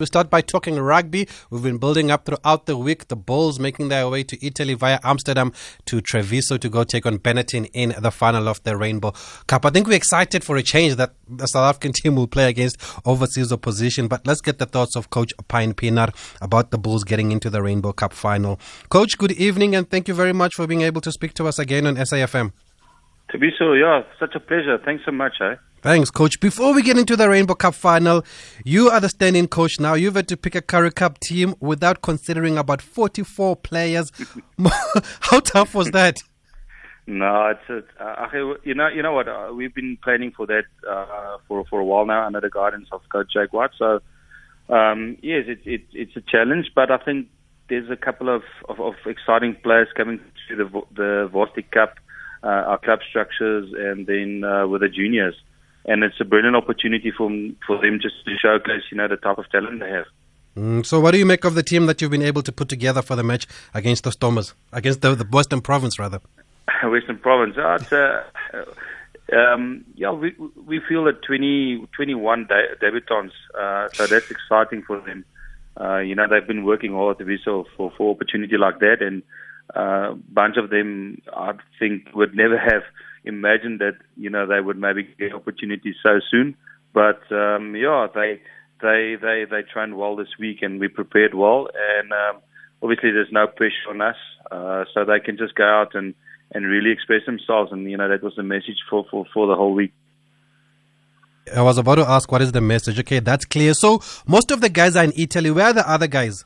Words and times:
We 0.00 0.06
start 0.06 0.28
by 0.28 0.40
talking 0.40 0.74
rugby. 0.74 1.28
We've 1.50 1.62
been 1.62 1.78
building 1.78 2.10
up 2.10 2.24
throughout 2.24 2.66
the 2.66 2.76
week. 2.76 3.06
The 3.06 3.14
Bulls 3.14 3.60
making 3.60 3.90
their 3.90 4.08
way 4.08 4.24
to 4.24 4.44
Italy 4.44 4.74
via 4.74 4.98
Amsterdam 5.04 5.52
to 5.86 6.00
Treviso 6.00 6.56
to 6.56 6.68
go 6.68 6.82
take 6.82 7.06
on 7.06 7.20
Benetton 7.20 7.70
in 7.72 7.94
the 8.00 8.10
final 8.10 8.48
of 8.48 8.60
the 8.64 8.76
Rainbow 8.76 9.12
Cup. 9.46 9.64
I 9.64 9.70
think 9.70 9.86
we're 9.86 9.94
excited 9.94 10.42
for 10.42 10.56
a 10.56 10.64
change 10.64 10.96
that 10.96 11.14
the 11.28 11.46
South 11.46 11.68
African 11.68 11.92
team 12.02 12.16
will 12.16 12.26
play 12.26 12.48
against 12.48 12.76
overseas 13.04 13.52
opposition. 13.52 14.08
But 14.08 14.26
let's 14.26 14.40
get 14.40 14.58
the 14.58 14.66
thoughts 14.66 14.96
of 14.96 15.10
Coach 15.10 15.32
Pine 15.46 15.74
Pienaar 15.74 16.12
about 16.42 16.72
the 16.72 16.78
Bulls 16.78 17.04
getting 17.04 17.30
into 17.30 17.48
the 17.48 17.62
Rainbow 17.62 17.92
Cup 17.92 18.12
final. 18.12 18.58
Coach, 18.88 19.16
good 19.16 19.30
evening 19.30 19.76
and 19.76 19.88
thank 19.88 20.08
you 20.08 20.14
very 20.14 20.32
much 20.32 20.56
for 20.56 20.66
being 20.66 20.82
able 20.82 21.02
to 21.02 21.12
speak 21.12 21.34
to 21.34 21.46
us 21.46 21.60
again 21.60 21.86
on 21.86 21.94
SAFM. 21.94 22.50
Treviso, 23.34 23.72
yeah, 23.72 24.02
such 24.20 24.36
a 24.36 24.40
pleasure. 24.40 24.78
Thanks 24.84 25.04
so 25.04 25.10
much, 25.10 25.34
eh? 25.40 25.56
Thanks, 25.82 26.08
coach. 26.08 26.38
Before 26.38 26.72
we 26.72 26.82
get 26.82 26.96
into 26.96 27.16
the 27.16 27.28
Rainbow 27.28 27.54
Cup 27.54 27.74
final, 27.74 28.24
you 28.64 28.90
are 28.90 29.00
the 29.00 29.08
standing 29.08 29.48
coach 29.48 29.80
now. 29.80 29.94
You've 29.94 30.14
had 30.14 30.28
to 30.28 30.36
pick 30.36 30.54
a 30.54 30.62
Currie 30.62 30.92
Cup 30.92 31.18
team 31.18 31.56
without 31.58 32.00
considering 32.00 32.56
about 32.56 32.80
44 32.80 33.56
players. 33.56 34.12
How 35.20 35.40
tough 35.40 35.74
was 35.74 35.90
that? 35.90 36.18
No, 37.08 37.48
it's, 37.48 37.60
it's 37.68 37.88
uh, 38.00 38.54
you 38.62 38.74
know 38.74 38.88
you 38.88 39.02
know 39.02 39.12
what 39.12 39.28
uh, 39.28 39.50
we've 39.54 39.74
been 39.74 39.98
planning 40.02 40.30
for 40.30 40.46
that 40.46 40.64
uh, 40.88 41.36
for 41.46 41.64
for 41.66 41.80
a 41.80 41.84
while 41.84 42.06
now 42.06 42.24
under 42.24 42.40
the 42.40 42.48
guidance 42.48 42.88
of 42.92 43.02
Coach 43.12 43.32
Jake 43.34 43.52
White. 43.52 43.72
So 43.76 44.00
um, 44.70 45.18
yes, 45.22 45.44
it's 45.48 45.60
it, 45.66 45.82
it's 45.92 46.16
a 46.16 46.22
challenge, 46.22 46.70
but 46.74 46.90
I 46.90 46.96
think 46.96 47.28
there's 47.68 47.90
a 47.90 47.96
couple 47.96 48.34
of, 48.34 48.42
of, 48.68 48.80
of 48.80 48.94
exciting 49.04 49.56
players 49.62 49.88
coming 49.94 50.20
to 50.48 50.56
the 50.56 50.82
the 50.94 51.28
Varsity 51.30 51.66
Cup, 51.70 51.96
uh, 52.44 52.70
our 52.70 52.78
club 52.78 53.00
structures, 53.08 53.72
and 53.76 54.06
then 54.06 54.44
uh, 54.44 54.68
with 54.68 54.82
the 54.82 54.88
juniors 54.88 55.34
and 55.86 56.02
it's 56.02 56.20
a 56.20 56.24
brilliant 56.24 56.56
opportunity 56.56 57.10
for 57.10 57.30
for 57.66 57.80
them 57.80 57.98
just 58.00 58.14
to 58.24 58.36
showcase, 58.40 58.82
you 58.90 58.96
know, 58.96 59.08
the 59.08 59.16
type 59.16 59.38
of 59.38 59.48
talent 59.50 59.80
they 59.80 59.90
have. 59.90 60.06
Mm, 60.56 60.86
so, 60.86 61.00
what 61.00 61.10
do 61.10 61.18
you 61.18 61.26
make 61.26 61.44
of 61.44 61.54
the 61.54 61.62
team 61.62 61.86
that 61.86 62.00
you've 62.00 62.10
been 62.10 62.22
able 62.22 62.42
to 62.42 62.52
put 62.52 62.68
together 62.68 63.02
for 63.02 63.16
the 63.16 63.24
match 63.24 63.46
against 63.74 64.04
the 64.04 64.12
Stormers, 64.12 64.54
against 64.72 65.00
the, 65.00 65.14
the 65.14 65.24
Western 65.24 65.60
Province, 65.60 65.98
rather? 65.98 66.20
Western 66.84 67.18
Province. 67.18 67.56
Oh, 67.58 68.22
uh, 69.32 69.36
um, 69.36 69.84
yeah, 69.94 70.12
we 70.12 70.34
we 70.64 70.80
feel 70.88 71.04
that 71.04 71.22
20, 71.22 71.86
21 71.96 72.46
de- 72.46 72.76
debutants, 72.80 73.32
uh, 73.58 73.88
so 73.92 74.06
that's 74.06 74.30
exciting 74.30 74.82
for 74.82 75.00
them. 75.00 75.24
Uh, 75.78 75.98
you 75.98 76.14
know, 76.14 76.28
they've 76.28 76.46
been 76.46 76.64
working 76.64 76.92
hard 76.92 77.18
to 77.18 77.24
be 77.24 77.36
so 77.44 77.66
for 77.76 77.92
for 77.96 78.14
opportunity 78.14 78.56
like 78.56 78.78
that, 78.78 79.02
and 79.02 79.22
uh, 79.74 80.14
bunch 80.28 80.56
of 80.56 80.70
them, 80.70 81.22
I 81.34 81.52
think, 81.78 82.08
would 82.14 82.34
never 82.34 82.58
have 82.58 82.82
imagined 83.24 83.80
that 83.80 83.96
you 84.16 84.30
know 84.30 84.46
they 84.46 84.60
would 84.60 84.78
maybe 84.78 85.08
get 85.18 85.32
opportunities 85.32 85.94
so 86.02 86.20
soon. 86.30 86.56
But 86.92 87.20
um, 87.32 87.74
yeah, 87.74 88.06
they 88.14 88.40
they 88.80 89.16
they 89.20 89.44
they 89.50 89.62
trained 89.62 89.96
well 89.96 90.16
this 90.16 90.28
week, 90.38 90.58
and 90.62 90.78
we 90.78 90.88
prepared 90.88 91.34
well. 91.34 91.68
And 91.74 92.12
um, 92.12 92.42
obviously, 92.82 93.10
there's 93.10 93.32
no 93.32 93.46
pressure 93.46 93.90
on 93.90 94.00
us, 94.00 94.16
uh, 94.50 94.84
so 94.92 95.04
they 95.04 95.20
can 95.20 95.36
just 95.36 95.54
go 95.54 95.64
out 95.64 95.94
and 95.94 96.14
and 96.52 96.66
really 96.66 96.92
express 96.92 97.22
themselves. 97.26 97.72
And 97.72 97.90
you 97.90 97.96
know 97.96 98.08
that 98.08 98.22
was 98.22 98.34
the 98.36 98.42
message 98.42 98.78
for 98.88 99.04
for 99.10 99.24
for 99.32 99.46
the 99.46 99.56
whole 99.56 99.74
week. 99.74 99.92
I 101.54 101.62
was 101.62 101.76
about 101.76 101.96
to 101.96 102.08
ask 102.08 102.30
what 102.30 102.42
is 102.42 102.52
the 102.52 102.60
message. 102.60 102.98
Okay, 103.00 103.20
that's 103.20 103.44
clear. 103.44 103.74
So 103.74 104.00
most 104.26 104.50
of 104.50 104.60
the 104.60 104.68
guys 104.68 104.96
are 104.96 105.04
in 105.04 105.12
Italy. 105.16 105.50
Where 105.50 105.66
are 105.66 105.72
the 105.72 105.88
other 105.88 106.06
guys? 106.06 106.44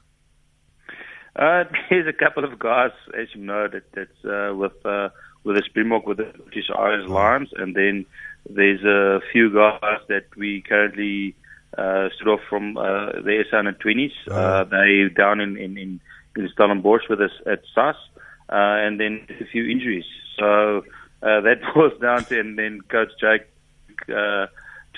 Uh, 1.39 1.65
there's 1.91 2.07
a 2.07 2.13
couple 2.13 2.45
of 2.45 2.59
guys, 2.59 2.91
as 3.19 3.29
you 3.35 3.43
know, 3.43 3.69
that 3.69 3.85
that's 3.95 4.25
uh, 4.25 4.55
with 4.55 4.85
uh, 4.85 5.09
with 5.45 5.57
the 5.57 5.63
Springbok 5.67 6.07
with 6.07 6.19
the 6.19 6.25
British 6.25 6.69
Isles 6.77 7.09
Lions, 7.09 7.51
and 7.57 7.75
then 7.75 8.05
there's 8.51 8.83
a 8.83 9.21
few 9.33 9.55
guys 9.55 10.01
that 10.09 10.25
we 10.37 10.63
currently 10.63 11.35
uh, 11.77 12.09
stood 12.17 12.29
off 12.29 12.41
from 12.49 12.77
uh, 12.77 13.13
the 13.23 13.45
SA 13.51 13.59
under 13.59 13.73
20s. 13.73 14.11
Oh. 14.31 14.35
Uh, 14.35 14.65
they 14.65 15.09
down 15.15 15.41
in 15.41 15.57
in 15.57 15.79
in, 15.79 16.01
in 16.37 16.49
Stellenbosch 16.53 17.09
with 17.09 17.21
us 17.21 17.31
at 17.47 17.63
SAS, 17.75 17.95
uh, 18.49 18.83
and 18.85 18.99
then 18.99 19.27
a 19.41 19.45
few 19.47 19.65
injuries. 19.65 20.07
So 20.39 20.79
uh, 21.23 21.41
that 21.43 21.61
was 21.77 21.93
down 22.01 22.25
to 22.25 22.41
and 22.41 22.59
then 22.59 22.81
Coach 22.83 23.13
Jake. 23.21 23.47
Uh, 24.09 24.47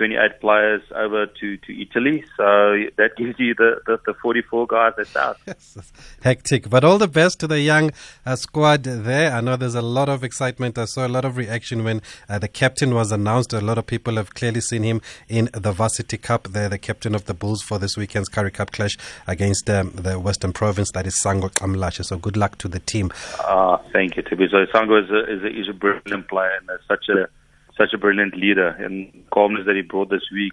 28 0.00 0.40
players 0.40 0.80
over 0.96 1.26
to, 1.26 1.58
to 1.58 1.78
Italy. 1.82 2.24
So 2.34 2.74
that 2.96 3.10
gives 3.18 3.38
you 3.38 3.54
the, 3.54 3.82
the, 3.84 4.00
the 4.06 4.14
44 4.14 4.66
guys 4.66 4.92
that's 4.96 5.14
out. 5.14 5.36
Yes, 5.46 5.92
hectic. 6.22 6.70
But 6.70 6.84
all 6.84 6.96
the 6.96 7.08
best 7.08 7.40
to 7.40 7.46
the 7.46 7.60
young 7.60 7.90
uh, 8.24 8.36
squad 8.36 8.84
there. 8.84 9.32
I 9.32 9.42
know 9.42 9.56
there's 9.56 9.74
a 9.74 9.82
lot 9.82 10.08
of 10.08 10.24
excitement. 10.24 10.78
I 10.78 10.86
saw 10.86 11.06
a 11.06 11.08
lot 11.08 11.26
of 11.26 11.36
reaction 11.36 11.84
when 11.84 12.00
uh, 12.28 12.38
the 12.38 12.48
captain 12.48 12.94
was 12.94 13.12
announced. 13.12 13.52
A 13.52 13.60
lot 13.60 13.76
of 13.76 13.86
people 13.86 14.14
have 14.14 14.32
clearly 14.32 14.62
seen 14.62 14.84
him 14.84 15.02
in 15.28 15.50
the 15.52 15.72
Varsity 15.72 16.16
Cup 16.16 16.48
there, 16.48 16.70
the 16.70 16.78
captain 16.78 17.14
of 17.14 17.26
the 17.26 17.34
Bulls 17.34 17.60
for 17.62 17.78
this 17.78 17.96
weekend's 17.96 18.30
Currie 18.30 18.52
Cup 18.52 18.70
clash 18.70 18.96
against 19.26 19.68
um, 19.68 19.90
the 19.90 20.18
Western 20.18 20.54
Province, 20.54 20.92
that 20.92 21.06
is 21.06 21.20
Sango 21.22 21.50
Xamlashe. 21.50 22.06
So 22.06 22.16
good 22.16 22.38
luck 22.38 22.56
to 22.58 22.68
the 22.68 22.80
team. 22.80 23.10
Uh, 23.44 23.76
thank 23.92 24.16
you, 24.16 24.22
Tibi. 24.22 24.46
So 24.50 24.64
Sango 24.72 25.02
is 25.02 25.10
a, 25.10 25.30
is 25.30 25.42
a, 25.42 25.60
is 25.60 25.68
a 25.68 25.74
brilliant 25.74 26.28
player 26.28 26.52
and 26.58 26.70
such 26.88 27.10
a 27.10 27.28
such 27.80 27.94
a 27.94 27.98
brilliant 27.98 28.36
leader, 28.36 28.68
and 28.68 29.10
calmness 29.32 29.64
that 29.66 29.76
he 29.76 29.82
brought 29.82 30.10
this 30.10 30.28
week 30.32 30.52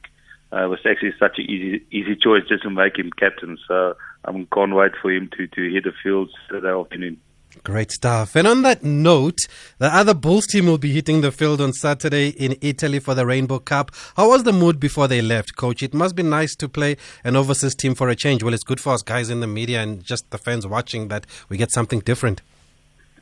uh, 0.51 0.67
was 0.69 0.79
actually 0.89 1.13
such 1.19 1.37
an 1.39 1.45
easy 1.49 1.85
easy 1.91 2.15
choice 2.15 2.43
just 2.47 2.63
to 2.63 2.69
make 2.69 2.97
him 2.97 3.11
captain. 3.19 3.57
So 3.67 3.95
I 4.23 4.29
am 4.29 4.47
can't 4.53 4.73
wait 4.73 4.93
for 5.01 5.11
him 5.11 5.29
to 5.35 5.47
to 5.47 5.73
hit 5.73 5.83
the 5.83 5.93
field 6.03 6.29
Saturday 6.47 6.73
afternoon. 6.73 7.17
Great 7.63 7.91
stuff. 7.91 8.35
And 8.35 8.47
on 8.47 8.61
that 8.61 8.83
note, 8.83 9.47
the 9.79 9.87
other 9.87 10.13
Bulls 10.13 10.45
team 10.45 10.67
will 10.67 10.77
be 10.77 10.93
hitting 10.93 11.21
the 11.21 11.31
field 11.31 11.59
on 11.59 11.73
Saturday 11.73 12.29
in 12.29 12.55
Italy 12.61 12.99
for 12.99 13.15
the 13.15 13.25
Rainbow 13.25 13.59
Cup. 13.59 13.91
How 14.15 14.29
was 14.29 14.43
the 14.43 14.53
mood 14.53 14.79
before 14.79 15.07
they 15.07 15.21
left, 15.21 15.55
coach? 15.55 15.81
It 15.81 15.93
must 15.93 16.15
be 16.15 16.23
nice 16.23 16.55
to 16.57 16.69
play 16.69 16.97
an 17.23 17.35
overseas 17.35 17.73
team 17.73 17.95
for 17.95 18.09
a 18.09 18.15
change. 18.15 18.43
Well, 18.43 18.53
it's 18.53 18.63
good 18.63 18.79
for 18.79 18.93
us 18.93 19.01
guys 19.01 19.29
in 19.29 19.39
the 19.39 19.47
media 19.47 19.81
and 19.81 20.03
just 20.03 20.29
the 20.29 20.37
fans 20.37 20.67
watching 20.67 21.07
that 21.07 21.25
we 21.49 21.57
get 21.57 21.71
something 21.71 21.99
different. 22.01 22.41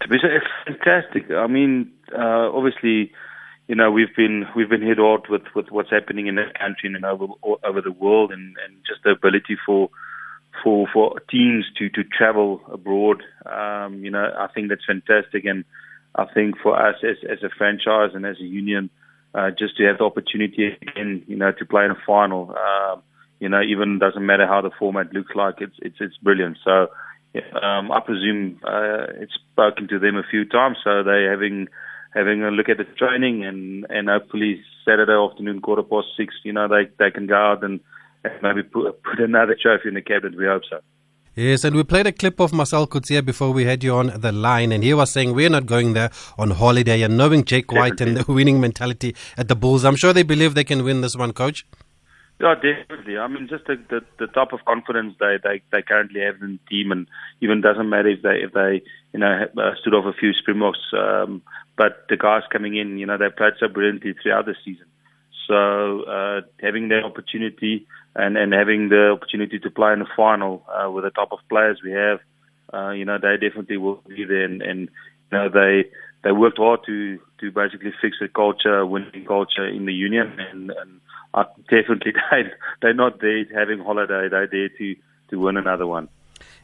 To 0.02 0.08
be 0.10 0.18
it's 0.22 0.46
fantastic. 0.66 1.32
I 1.32 1.48
mean, 1.48 1.92
uh, 2.12 2.52
obviously, 2.52 3.14
you 3.68 3.76
know 3.76 3.92
we've 3.92 4.16
been 4.16 4.46
we've 4.56 4.70
been 4.70 4.82
hit 4.82 4.98
hard 4.98 5.28
with 5.30 5.44
with 5.56 5.70
what's 5.70 5.90
happening 5.90 6.28
in 6.28 6.36
the 6.36 6.46
country 6.60 6.94
and 6.94 7.06
over 7.06 7.28
over 7.64 7.82
the 7.82 7.92
world, 7.92 8.32
and 8.32 8.56
and 8.66 8.78
just 8.88 9.04
the 9.04 9.12
ability 9.12 9.58
for 9.66 9.90
for 10.64 10.88
for 10.94 11.20
teams 11.32 11.66
to 11.78 11.90
to 11.90 12.04
travel 12.04 12.62
abroad. 12.72 13.24
Um, 13.46 14.04
you 14.04 14.12
know, 14.12 14.32
I 14.38 14.48
think 14.54 14.70
that's 14.70 14.86
fantastic, 14.86 15.46
and 15.46 15.66
I 16.16 16.26
think 16.26 16.58
for 16.62 16.80
us 16.80 16.96
as 17.04 17.18
as 17.30 17.44
a 17.44 17.50
franchise 17.58 18.12
and 18.14 18.26
as 18.26 18.40
a 18.40 18.46
union, 18.46 18.90
uh, 19.34 19.50
just 19.58 19.78
to 19.78 19.84
have 19.86 19.98
the 19.98 20.06
opportunity 20.06 20.78
again, 20.82 21.24
you 21.28 21.36
know, 21.36 21.52
to 21.52 21.66
play 21.66 21.86
in 21.86 21.92
a 21.92 21.98
final. 22.06 22.56
Um, 22.56 23.02
you 23.40 23.50
know, 23.50 23.62
even 23.62 24.00
doesn't 24.00 24.26
matter 24.26 24.48
how 24.48 24.62
the 24.62 24.72
format 24.80 25.12
looks 25.14 25.36
like, 25.36 25.56
it's 25.60 25.76
it's 25.82 25.98
it's 26.00 26.18
brilliant. 26.18 26.58
So. 26.64 26.88
Um, 27.62 27.92
I 27.92 28.00
presume 28.00 28.62
uh, 28.64 29.08
it's 29.20 29.34
spoken 29.52 29.90
to 29.90 30.00
them 30.00 30.16
a 30.16 30.24
few 30.24 30.46
times, 30.46 30.78
so 30.82 31.04
they're 31.04 31.30
having 31.30 31.68
having 32.16 32.44
a 32.44 32.50
look 32.50 32.70
at 32.70 32.78
the 32.78 32.86
training 32.98 33.44
and 33.46 33.86
and 33.90 34.10
hopefully 34.10 34.62
Saturday 34.86 35.14
afternoon, 35.14 35.62
quarter 35.62 35.84
past 35.84 36.08
six, 36.18 36.34
you 36.44 36.54
know, 36.54 36.68
they 36.68 36.90
they 36.98 37.12
can 37.12 37.28
go 37.28 37.36
out 37.36 37.64
and, 37.64 37.80
and 38.24 38.34
maybe 38.42 38.64
put, 38.64 39.02
put 39.04 39.20
another 39.20 39.56
trophy 39.62 39.90
in 39.90 39.96
the 39.96 40.02
cabinet. 40.02 40.38
We 40.38 40.46
hope 40.46 40.64
so. 40.70 40.80
Yes, 41.38 41.66
and 41.66 41.76
we 41.76 41.84
played 41.84 42.08
a 42.08 42.14
clip 42.14 42.40
of 42.40 42.54
Marcel 42.54 42.88
Coetzee 42.88 43.24
before 43.26 43.52
we 43.52 43.66
had 43.66 43.84
you 43.84 43.94
on 43.94 44.08
the 44.22 44.32
line, 44.32 44.72
and 44.72 44.82
he 44.86 44.94
was 44.94 45.12
saying 45.12 45.34
we're 45.34 45.50
not 45.50 45.66
going 45.66 45.92
there 45.92 46.10
on 46.38 46.52
holiday. 46.52 47.02
And 47.02 47.18
knowing 47.18 47.44
Jake 47.44 47.74
White 47.74 48.00
and 48.00 48.16
the 48.16 48.32
winning 48.32 48.62
mentality 48.62 49.14
at 49.38 49.50
the 49.50 49.56
Bulls, 49.56 49.84
I'm 49.84 49.98
sure 49.98 50.14
they 50.14 50.24
believe 50.24 50.56
they 50.56 50.64
can 50.64 50.86
win 50.86 51.02
this 51.02 51.18
one, 51.18 51.34
Coach. 51.34 51.66
Yeah, 52.40 52.56
definitely. 52.56 53.18
I 53.18 53.28
mean, 53.28 53.48
just 53.48 53.66
the, 53.66 53.78
the 53.90 54.02
the 54.20 54.28
type 54.28 54.52
of 54.52 54.66
confidence 54.66 55.16
they 55.20 55.38
they 55.42 55.62
they 55.72 55.82
currently 55.82 56.20
have 56.22 56.42
in 56.42 56.60
the 56.60 56.70
team, 56.70 56.92
and 56.92 57.08
even 57.40 57.62
doesn't 57.62 57.90
matter 57.90 58.10
if 58.10 58.22
they 58.24 58.42
if 58.44 58.52
they 58.52 58.82
you 59.14 59.20
know 59.20 59.46
uh, 59.58 59.72
stood 59.80 59.94
off 59.94 60.06
a 60.06 60.12
few 60.18 60.34
Springboks, 60.34 60.80
um, 60.92 61.42
but 61.78 62.06
the 62.10 62.18
guys 62.18 62.44
coming 62.52 62.76
in, 62.76 62.98
you 62.98 63.06
know, 63.06 63.18
they 63.18 63.30
played 63.30 63.54
so 63.58 63.70
brilliantly 63.70 64.16
throughout 64.22 64.46
the 64.46 64.56
season. 64.66 64.86
So 65.48 66.04
uh, 66.04 66.42
having 66.62 66.90
that 66.90 67.06
opportunity 67.06 67.88
and 68.16 68.36
and 68.36 68.52
having 68.52 68.90
the 68.90 69.12
opportunity 69.12 69.58
to 69.60 69.70
play 69.70 69.94
in 69.94 70.00
the 70.00 70.08
final 70.18 70.66
uh, 70.68 70.92
with 70.92 71.06
the 71.06 71.12
type 71.12 71.32
of 71.32 71.40
players 71.48 71.80
we 71.86 71.92
have, 71.94 72.20
uh, 72.74 72.90
you 72.92 73.06
know, 73.06 73.18
they 73.18 73.38
definitely 73.38 73.78
will 73.78 74.02
be 74.10 74.26
there, 74.26 74.44
and, 74.44 74.62
and 74.62 74.80
you 75.32 75.38
know 75.38 75.48
they 75.48 75.86
they 76.26 76.32
worked 76.32 76.58
hard 76.58 76.80
to 76.88 77.20
to 77.40 77.52
basically 77.52 77.94
fix 78.02 78.18
the 78.20 78.28
culture, 78.28 78.84
winning 78.86 79.26
culture 79.26 79.68
in 79.68 79.86
the 79.86 79.94
union, 79.94 80.36
and, 80.40 80.72
and 80.72 81.00
uh, 81.36 81.44
definitely 81.70 82.14
they 82.32 82.44
they're 82.82 82.94
not 82.96 83.22
there 83.22 83.46
having 83.54 83.80
holiday. 83.80 84.28
They're 84.28 84.48
there 84.48 84.70
to 84.70 84.96
to 85.30 85.40
win 85.40 85.56
another 85.56 85.86
one. 85.86 86.10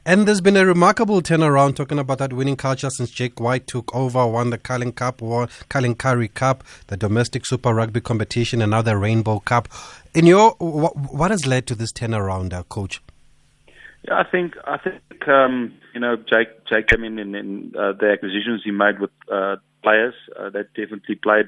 And 0.04 0.28
there's 0.28 0.42
been 0.42 0.58
a 0.58 0.66
remarkable 0.66 1.22
turnaround 1.22 1.75
talking 1.75 2.00
about 2.00 2.18
that 2.18 2.34
winning 2.34 2.56
culture 2.56 2.90
since 2.90 3.12
Jake 3.12 3.40
White 3.40 3.68
took 3.68 3.94
over, 3.96 4.25
won 4.25 4.50
the 4.50 4.58
Carling 4.58 4.94
Cup, 4.94 5.22
won 5.22 5.48
Carling 5.69 5.94
Currie 5.94 6.28
Cup, 6.28 6.63
the 6.88 6.98
domestic 6.98 7.46
Super 7.46 7.72
Rugby 7.72 8.02
competition, 8.02 8.63
and 8.63 8.72
now 8.72 8.81
the 8.81 8.98
Rainbow 8.98 9.40
Cup. 9.42 9.68
In 10.16 10.25
your, 10.25 10.56
what, 10.58 10.98
what 10.98 11.30
has 11.30 11.46
led 11.46 11.68
to 11.68 11.75
this 11.75 11.94
turnaround, 11.94 12.52
uh, 12.52 12.63
Coach? 12.63 13.00
Yeah, 14.07 14.15
I 14.15 14.24
think 14.24 14.53
I 14.65 14.77
think 14.77 15.27
um, 15.27 15.74
you 15.94 16.00
know 16.00 16.15
Jake 16.15 16.65
Jake 16.69 16.88
came 16.88 17.03
in 17.03 17.19
and, 17.19 17.75
uh, 17.75 17.94
the 17.94 18.12
acquisitions 18.12 18.62
he 18.63 18.71
made 18.71 19.00
with 19.00 19.12
uh, 19.31 19.57
players 19.83 20.15
uh, 20.39 20.50
that 20.50 20.74
definitely 20.74 21.15
played 21.15 21.48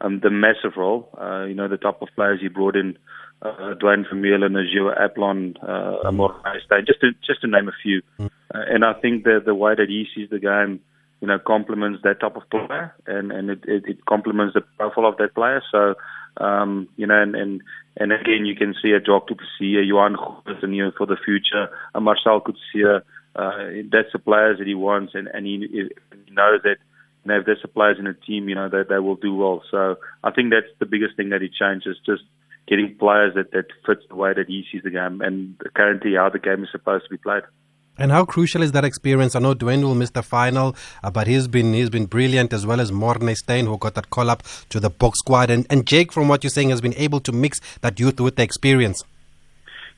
um, 0.00 0.20
the 0.20 0.30
massive 0.30 0.76
role. 0.76 1.08
Uh, 1.20 1.44
you 1.44 1.54
know, 1.54 1.68
the 1.68 1.76
type 1.76 2.00
of 2.00 2.08
players 2.14 2.40
he 2.40 2.48
brought 2.48 2.76
in 2.76 2.96
uh, 3.42 3.74
Duane 3.74 4.04
Vermeulen, 4.04 4.52
Najio 4.52 4.96
Aplon, 4.98 5.56
uh, 5.62 6.08
Amor 6.08 6.34
just 6.86 7.00
to 7.00 7.10
just 7.26 7.40
to 7.42 7.46
name 7.46 7.68
a 7.68 7.72
few. 7.82 8.02
Mm. 8.18 8.30
Uh, 8.54 8.58
and 8.68 8.84
I 8.84 8.94
think 8.94 9.24
that 9.24 9.42
the 9.46 9.54
way 9.54 9.74
that 9.74 9.88
he 9.88 10.06
sees 10.14 10.28
the 10.30 10.38
game, 10.38 10.80
you 11.20 11.28
know, 11.28 11.38
complements 11.38 12.00
that 12.02 12.20
type 12.20 12.36
of 12.36 12.48
player, 12.50 12.94
and 13.06 13.30
and 13.30 13.50
it, 13.50 13.64
it, 13.66 13.84
it 13.86 14.06
complements 14.06 14.54
the 14.54 14.62
profile 14.78 15.06
of 15.06 15.16
that 15.18 15.34
player. 15.34 15.62
So, 15.70 15.94
um, 16.42 16.88
you 16.96 17.06
know, 17.06 17.20
and, 17.20 17.34
and 17.34 17.62
and 17.96 18.12
again, 18.12 18.46
you 18.46 18.56
can 18.56 18.74
see 18.82 18.92
a 18.92 19.00
Jock 19.00 19.28
to 19.28 19.34
see 19.58 19.76
a 19.76 19.82
Johan 19.82 20.16
and 20.46 20.74
you 20.74 20.84
know, 20.84 20.92
for 20.96 21.06
the 21.06 21.18
future, 21.24 21.68
a 21.94 22.00
Marcel 22.00 22.40
Coetzee. 22.40 23.02
Uh, 23.36 23.84
that's 23.92 24.12
the 24.12 24.18
players 24.18 24.58
that 24.58 24.66
he 24.66 24.74
wants, 24.74 25.12
and 25.14 25.28
and 25.28 25.46
he, 25.46 25.88
he 26.26 26.32
knows 26.32 26.60
that 26.64 26.76
you 27.24 27.28
know, 27.28 27.38
if 27.38 27.46
there's 27.46 27.60
a 27.64 27.68
players 27.68 27.98
in 27.98 28.06
a 28.06 28.14
team, 28.14 28.48
you 28.48 28.54
know, 28.54 28.68
they, 28.68 28.82
they 28.88 28.98
will 28.98 29.16
do 29.16 29.34
well. 29.34 29.62
So 29.70 29.96
I 30.24 30.30
think 30.30 30.50
that's 30.50 30.72
the 30.78 30.86
biggest 30.86 31.16
thing 31.16 31.30
that 31.30 31.42
he 31.42 31.48
changes, 31.48 31.96
just 32.04 32.22
getting 32.66 32.96
players 32.98 33.34
that, 33.34 33.52
that 33.52 33.66
fits 33.86 34.02
the 34.08 34.14
way 34.14 34.32
that 34.32 34.46
he 34.46 34.64
sees 34.70 34.82
the 34.82 34.90
game 34.90 35.20
and 35.20 35.56
currently 35.74 36.14
how 36.14 36.30
the 36.30 36.38
game 36.38 36.62
is 36.62 36.70
supposed 36.70 37.04
to 37.04 37.10
be 37.10 37.18
played. 37.18 37.42
And 38.00 38.10
how 38.10 38.24
crucial 38.24 38.62
is 38.62 38.72
that 38.72 38.84
experience? 38.84 39.36
I 39.36 39.40
know 39.40 39.52
Duane 39.52 39.82
will 39.82 39.94
miss 39.94 40.10
the 40.10 40.22
final, 40.22 40.74
uh, 41.04 41.10
but 41.10 41.26
he's 41.26 41.46
been 41.46 41.74
he's 41.74 41.90
been 41.90 42.06
brilliant 42.06 42.54
as 42.54 42.64
well 42.64 42.80
as 42.80 42.90
Morne 42.90 43.34
Steyn, 43.36 43.66
who 43.66 43.76
got 43.76 43.94
that 43.94 44.08
call 44.08 44.30
up 44.30 44.42
to 44.70 44.80
the 44.80 44.88
box 44.88 45.18
squad. 45.18 45.50
And, 45.50 45.66
and 45.68 45.86
Jake, 45.86 46.10
from 46.10 46.26
what 46.26 46.42
you're 46.42 46.50
saying, 46.50 46.70
has 46.70 46.80
been 46.80 46.94
able 46.94 47.20
to 47.20 47.30
mix 47.30 47.60
that 47.82 48.00
youth 48.00 48.18
with 48.18 48.36
the 48.36 48.42
experience. 48.42 49.04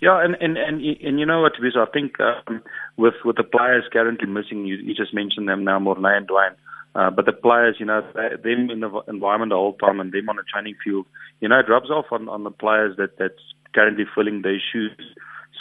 Yeah, 0.00 0.20
and 0.20 0.34
and 0.40 0.58
and, 0.58 0.84
and 0.84 1.20
you 1.20 1.24
know 1.24 1.42
what, 1.42 1.52
Viz, 1.62 1.74
I 1.76 1.86
think 1.92 2.18
um, 2.18 2.60
with 2.96 3.14
with 3.24 3.36
the 3.36 3.44
players 3.44 3.84
currently 3.92 4.26
missing, 4.26 4.66
you, 4.66 4.74
you 4.76 4.94
just 4.94 5.14
mentioned 5.14 5.48
them 5.48 5.62
now, 5.62 5.78
Morne 5.78 6.04
and 6.04 6.26
Duane. 6.26 6.56
Uh, 6.96 7.10
but 7.10 7.24
the 7.24 7.32
players, 7.32 7.76
you 7.78 7.86
know, 7.86 8.02
them 8.12 8.68
in 8.68 8.80
the 8.80 8.90
environment 9.06 9.50
the 9.50 9.56
whole 9.56 9.74
time 9.74 10.00
and 10.00 10.12
them 10.12 10.28
on 10.28 10.36
the 10.36 10.42
training 10.52 10.74
field, 10.84 11.06
you 11.40 11.48
know, 11.48 11.60
it 11.60 11.68
rubs 11.68 11.88
off 11.88 12.06
on, 12.10 12.28
on 12.28 12.42
the 12.42 12.50
players 12.50 12.96
that 12.96 13.16
that's 13.16 13.40
currently 13.74 14.04
filling 14.12 14.42
their 14.42 14.60
shoes. 14.72 14.98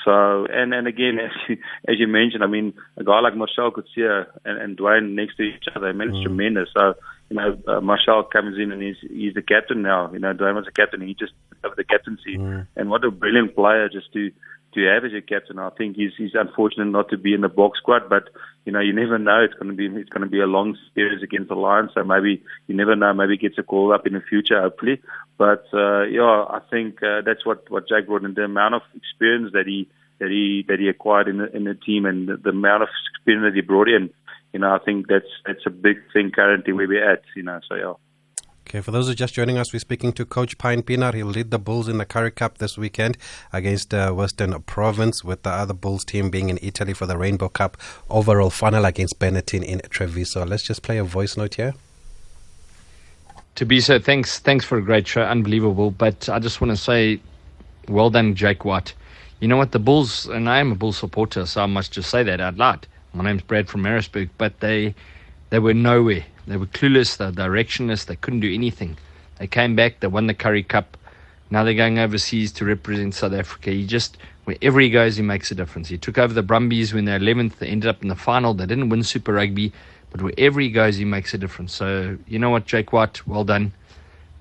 So, 0.06 0.45
and 0.45 0.74
and 0.74 0.88
again, 0.88 1.19
as 1.24 1.31
you, 1.48 1.57
as 1.88 2.00
you 2.00 2.07
mentioned, 2.07 2.44
I 2.44 2.48
mean, 2.48 2.74
a 2.98 3.03
guy 3.03 3.19
like 3.19 3.36
Marcel 3.36 3.71
Coetzee 3.71 4.25
and, 4.45 4.62
and 4.62 4.77
Duane 4.77 5.15
next 5.15 5.38
to 5.38 5.44
each 5.44 5.65
other, 5.75 5.88
I 5.88 5.94
mean, 5.94 6.09
it's 6.09 6.18
mm. 6.18 6.24
tremendous. 6.24 6.69
So, 6.75 6.95
you 7.30 7.36
know, 7.38 7.57
uh, 7.68 7.81
Marcel 7.81 8.24
comes 8.24 8.57
in 8.57 8.71
and 8.71 8.81
he's 8.81 8.98
he's 9.01 9.33
the 9.33 9.42
captain 9.42 9.81
now. 9.81 10.12
You 10.12 10.19
know, 10.19 10.33
Duane 10.33 10.56
was 10.56 10.68
a 10.68 10.71
captain, 10.71 11.01
he 11.01 11.13
just 11.13 11.33
have 11.63 11.75
the 11.75 11.83
captaincy, 11.83 12.38
mm. 12.38 12.68
and 12.75 12.89
what 12.89 13.03
a 13.03 13.12
brilliant 13.12 13.56
player 13.56 13.89
just 13.89 14.12
to 14.13 14.31
to 14.73 14.85
have 14.88 15.06
as 15.06 15.12
your 15.12 15.21
captain. 15.21 15.59
I 15.59 15.69
think 15.69 15.95
he's 15.95 16.12
he's 16.18 16.33
unfortunate 16.33 16.85
not 16.85 17.09
to 17.09 17.18
be 17.18 17.33
in 17.33 17.41
the 17.41 17.50
box 17.50 17.79
squad, 17.79 18.09
but 18.09 18.29
you 18.65 18.71
know 18.71 18.79
you 18.79 18.94
never 18.94 19.18
know. 19.18 19.44
It's 19.44 19.53
going 19.53 19.69
to 19.69 19.75
be 19.75 19.88
it's 20.00 20.09
going 20.09 20.23
to 20.23 20.29
be 20.29 20.39
a 20.39 20.45
long 20.45 20.77
series 20.95 21.21
against 21.23 21.50
the 21.50 21.56
Lions, 21.56 21.91
so 21.94 22.03
maybe 22.03 22.44
you 22.68 22.75
never 22.75 22.95
know. 22.95 23.13
Maybe 23.13 23.38
gets 23.38 23.57
a 23.57 23.63
call 23.63 23.94
up 23.94 24.07
in 24.07 24.13
the 24.13 24.21
future, 24.21 24.62
hopefully. 24.62 25.01
But 25.38 25.65
uh, 25.73 26.03
yeah, 26.03 26.45
I 26.50 26.59
think 26.69 27.03
uh, 27.03 27.21
that's 27.25 27.45
what 27.45 27.69
what 27.69 27.88
Jake 27.88 28.07
brought 28.07 28.23
in 28.23 28.33
the 28.33 28.44
amount 28.44 28.75
of 28.75 28.81
experience 28.95 29.51
that 29.53 29.68
he 29.68 29.89
that 30.19 30.29
he 30.29 30.65
that 30.68 30.79
he 30.79 30.88
acquired 30.88 31.27
in 31.27 31.39
the 31.39 31.56
in 31.56 31.65
the 31.65 31.75
team 31.75 32.06
and 32.06 32.29
the, 32.29 32.38
the 32.38 32.51
amount 32.51 32.83
of 32.83 32.89
experience 33.15 33.51
that 33.51 33.56
he 33.56 33.62
brought 33.62 33.89
in. 33.89 34.09
You 34.53 34.59
know, 34.59 34.74
I 34.74 34.79
think 34.79 35.07
that's 35.07 35.31
that's 35.45 35.65
a 35.65 35.69
big 35.69 35.97
thing 36.13 36.31
currently 36.31 36.74
where 36.74 36.88
we're 36.88 37.12
at. 37.12 37.24
You 37.35 37.44
know, 37.44 37.59
so 37.67 37.75
yeah. 37.75 37.94
Okay, 38.67 38.79
for 38.79 38.91
those 38.91 39.07
who 39.07 39.11
are 39.11 39.15
just 39.15 39.33
joining 39.33 39.57
us, 39.57 39.73
we're 39.73 39.79
speaking 39.79 40.13
to 40.13 40.23
Coach 40.23 40.57
Pine 40.57 40.81
Pienaar. 40.81 41.13
He'll 41.13 41.27
lead 41.27 41.51
the 41.51 41.59
Bulls 41.59 41.89
in 41.89 41.97
the 41.97 42.05
Currie 42.05 42.31
Cup 42.31 42.59
this 42.59 42.77
weekend 42.77 43.17
against 43.51 43.93
uh, 43.93 44.11
Western 44.13 44.59
Province, 44.61 45.23
with 45.23 45.43
the 45.43 45.49
other 45.49 45.73
Bulls 45.73 46.05
team 46.05 46.29
being 46.29 46.49
in 46.49 46.57
Italy 46.61 46.93
for 46.93 47.05
the 47.05 47.17
Rainbow 47.17 47.49
Cup 47.49 47.75
overall 48.09 48.49
final 48.49 48.85
against 48.85 49.19
Benetton 49.19 49.63
in 49.63 49.81
Treviso. 49.89 50.45
Let's 50.45 50.63
just 50.63 50.83
play 50.83 50.97
a 50.97 51.03
voice 51.03 51.35
note 51.35 51.55
here. 51.55 51.73
Thabiso, 53.55 54.01
thanks, 54.01 54.39
thanks 54.39 54.63
for 54.63 54.77
a 54.77 54.81
great 54.81 55.05
show, 55.05 55.23
unbelievable. 55.23 55.91
But 55.91 56.29
I 56.29 56.39
just 56.39 56.61
want 56.61 56.71
to 56.71 56.77
say, 56.77 57.19
well 57.89 58.09
done, 58.09 58.35
Jake 58.35 58.63
White. 58.63 58.93
You 59.41 59.47
know 59.47 59.57
what, 59.57 59.71
the 59.71 59.79
Bulls, 59.79 60.27
and 60.27 60.47
I 60.47 60.59
am 60.59 60.71
a 60.71 60.75
Bulls 60.75 60.97
supporter, 60.97 61.45
so 61.45 61.63
I 61.63 61.65
must 61.65 61.91
just 61.91 62.09
say 62.09 62.23
that 62.23 62.39
out 62.39 62.55
loud. 62.55 62.87
My 63.13 63.25
name's 63.25 63.41
Brad 63.41 63.67
from 63.67 63.81
Maritzburg, 63.81 64.29
but 64.37 64.61
they 64.61 64.95
they 65.49 65.59
were 65.59 65.73
nowhere. 65.73 66.23
They 66.51 66.57
were 66.57 66.65
clueless, 66.65 67.15
they 67.15 67.27
were 67.27 67.31
directionless, 67.31 68.06
they 68.06 68.18
couldn't 68.18 68.42
do 68.42 68.53
anything. 68.53 68.98
They 69.39 69.48
came 69.48 69.74
back, 69.74 70.01
they 70.01 70.07
won 70.07 70.27
the 70.27 70.33
Currie 70.33 70.63
Cup. 70.63 70.98
Now 71.50 71.63
they're 71.63 71.74
going 71.74 71.98
overseas 71.98 72.51
to 72.53 72.65
represent 72.65 73.15
South 73.15 73.31
Africa. 73.31 73.71
He 73.71 73.88
just, 73.88 74.18
wherever 74.44 74.81
he 74.81 74.89
goes, 74.89 75.15
he 75.15 75.24
makes 75.24 75.50
a 75.51 75.56
difference. 75.56 75.88
He 75.88 75.98
took 75.98 76.18
over 76.18 76.33
the 76.33 76.44
Brumbies 76.44 76.94
when 76.94 77.06
they're 77.06 77.19
11th. 77.19 77.59
They 77.59 77.68
ended 77.68 77.89
up 77.89 78.01
in 78.01 78.09
the 78.09 78.18
final. 78.18 78.53
They 78.53 78.65
didn't 78.65 78.89
win 78.89 79.01
Super 79.03 79.31
Rugby, 79.31 79.71
but 80.12 80.21
wherever 80.21 80.59
he 80.59 80.69
goes, 80.69 80.98
he 80.98 81.06
makes 81.06 81.33
a 81.33 81.38
difference. 81.38 81.74
So, 81.74 82.18
you 82.27 82.38
know 82.38 82.50
what, 82.50 82.65
Jake 82.65 82.92
White, 82.92 83.25
well 83.25 83.45
done. 83.45 83.71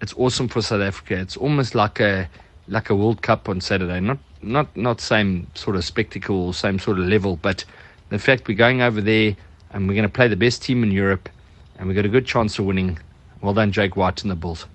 It's 0.00 0.14
awesome 0.16 0.48
for 0.48 0.62
South 0.62 0.80
Africa. 0.80 1.14
It's 1.14 1.36
almost 1.36 1.76
like 1.76 2.00
a 2.00 2.28
like 2.66 2.90
a 2.90 2.96
World 2.96 3.22
Cup 3.22 3.48
on 3.48 3.60
Saturday. 3.60 4.00
Not 4.00 4.18
not 4.42 4.76
not 4.76 5.00
same 5.00 5.46
sort 5.54 5.76
of 5.76 5.84
spectacle, 5.84 6.52
same 6.52 6.80
sort 6.80 6.98
of 6.98 7.06
level, 7.06 7.36
but 7.36 7.64
the 8.08 8.18
fact 8.18 8.48
we're 8.48 8.56
going 8.56 8.82
over 8.82 9.00
there 9.00 9.36
and 9.70 9.86
we're 9.86 9.94
going 9.94 10.08
to 10.08 10.12
play 10.12 10.26
the 10.26 10.36
best 10.36 10.62
team 10.62 10.82
in 10.82 10.90
Europe 10.90 11.28
and 11.80 11.88
we've 11.88 11.96
got 11.96 12.04
a 12.04 12.10
good 12.10 12.26
chance 12.26 12.58
of 12.58 12.66
winning. 12.66 12.98
Well 13.40 13.54
done, 13.54 13.72
Jake 13.72 13.96
White 13.96 14.20
and 14.22 14.30
the 14.30 14.36
Bulls. 14.36 14.66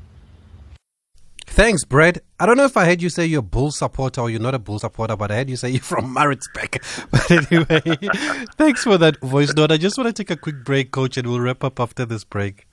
Thanks, 1.46 1.86
Brad. 1.86 2.20
I 2.40 2.48
don't 2.48 2.58
know 2.58 2.66
if 2.66 2.76
I 2.76 2.86
heard 2.86 3.02
you 3.02 3.10
say 3.10 3.28
you're 3.28 3.40
a 3.40 3.44
Bull 3.44 3.72
supporter 3.72 4.22
or 4.22 4.30
you're 4.30 4.42
not 4.42 4.56
a 4.56 4.60
Bull 4.60 4.80
supporter, 4.80 5.16
but 5.16 5.32
I 5.32 5.36
heard 5.36 5.50
you 5.50 5.56
say 5.56 5.70
you're 5.70 5.82
from 5.82 6.12
Maritzburg. 6.12 6.82
But 7.12 7.32
anyway, 7.32 7.82
thanks 8.58 8.84
for 8.84 8.98
that 8.98 9.22
voice 9.22 9.54
note. 9.54 9.72
I 9.72 9.78
just 9.78 9.98
want 9.98 10.14
to 10.14 10.24
take 10.24 10.32
a 10.32 10.36
quick 10.36 10.66
break, 10.66 10.92
Coach, 10.92 11.16
and 11.16 11.28
we'll 11.28 11.40
wrap 11.40 11.64
up 11.64 11.80
after 11.80 12.06
this 12.06 12.24
break. 12.24 12.68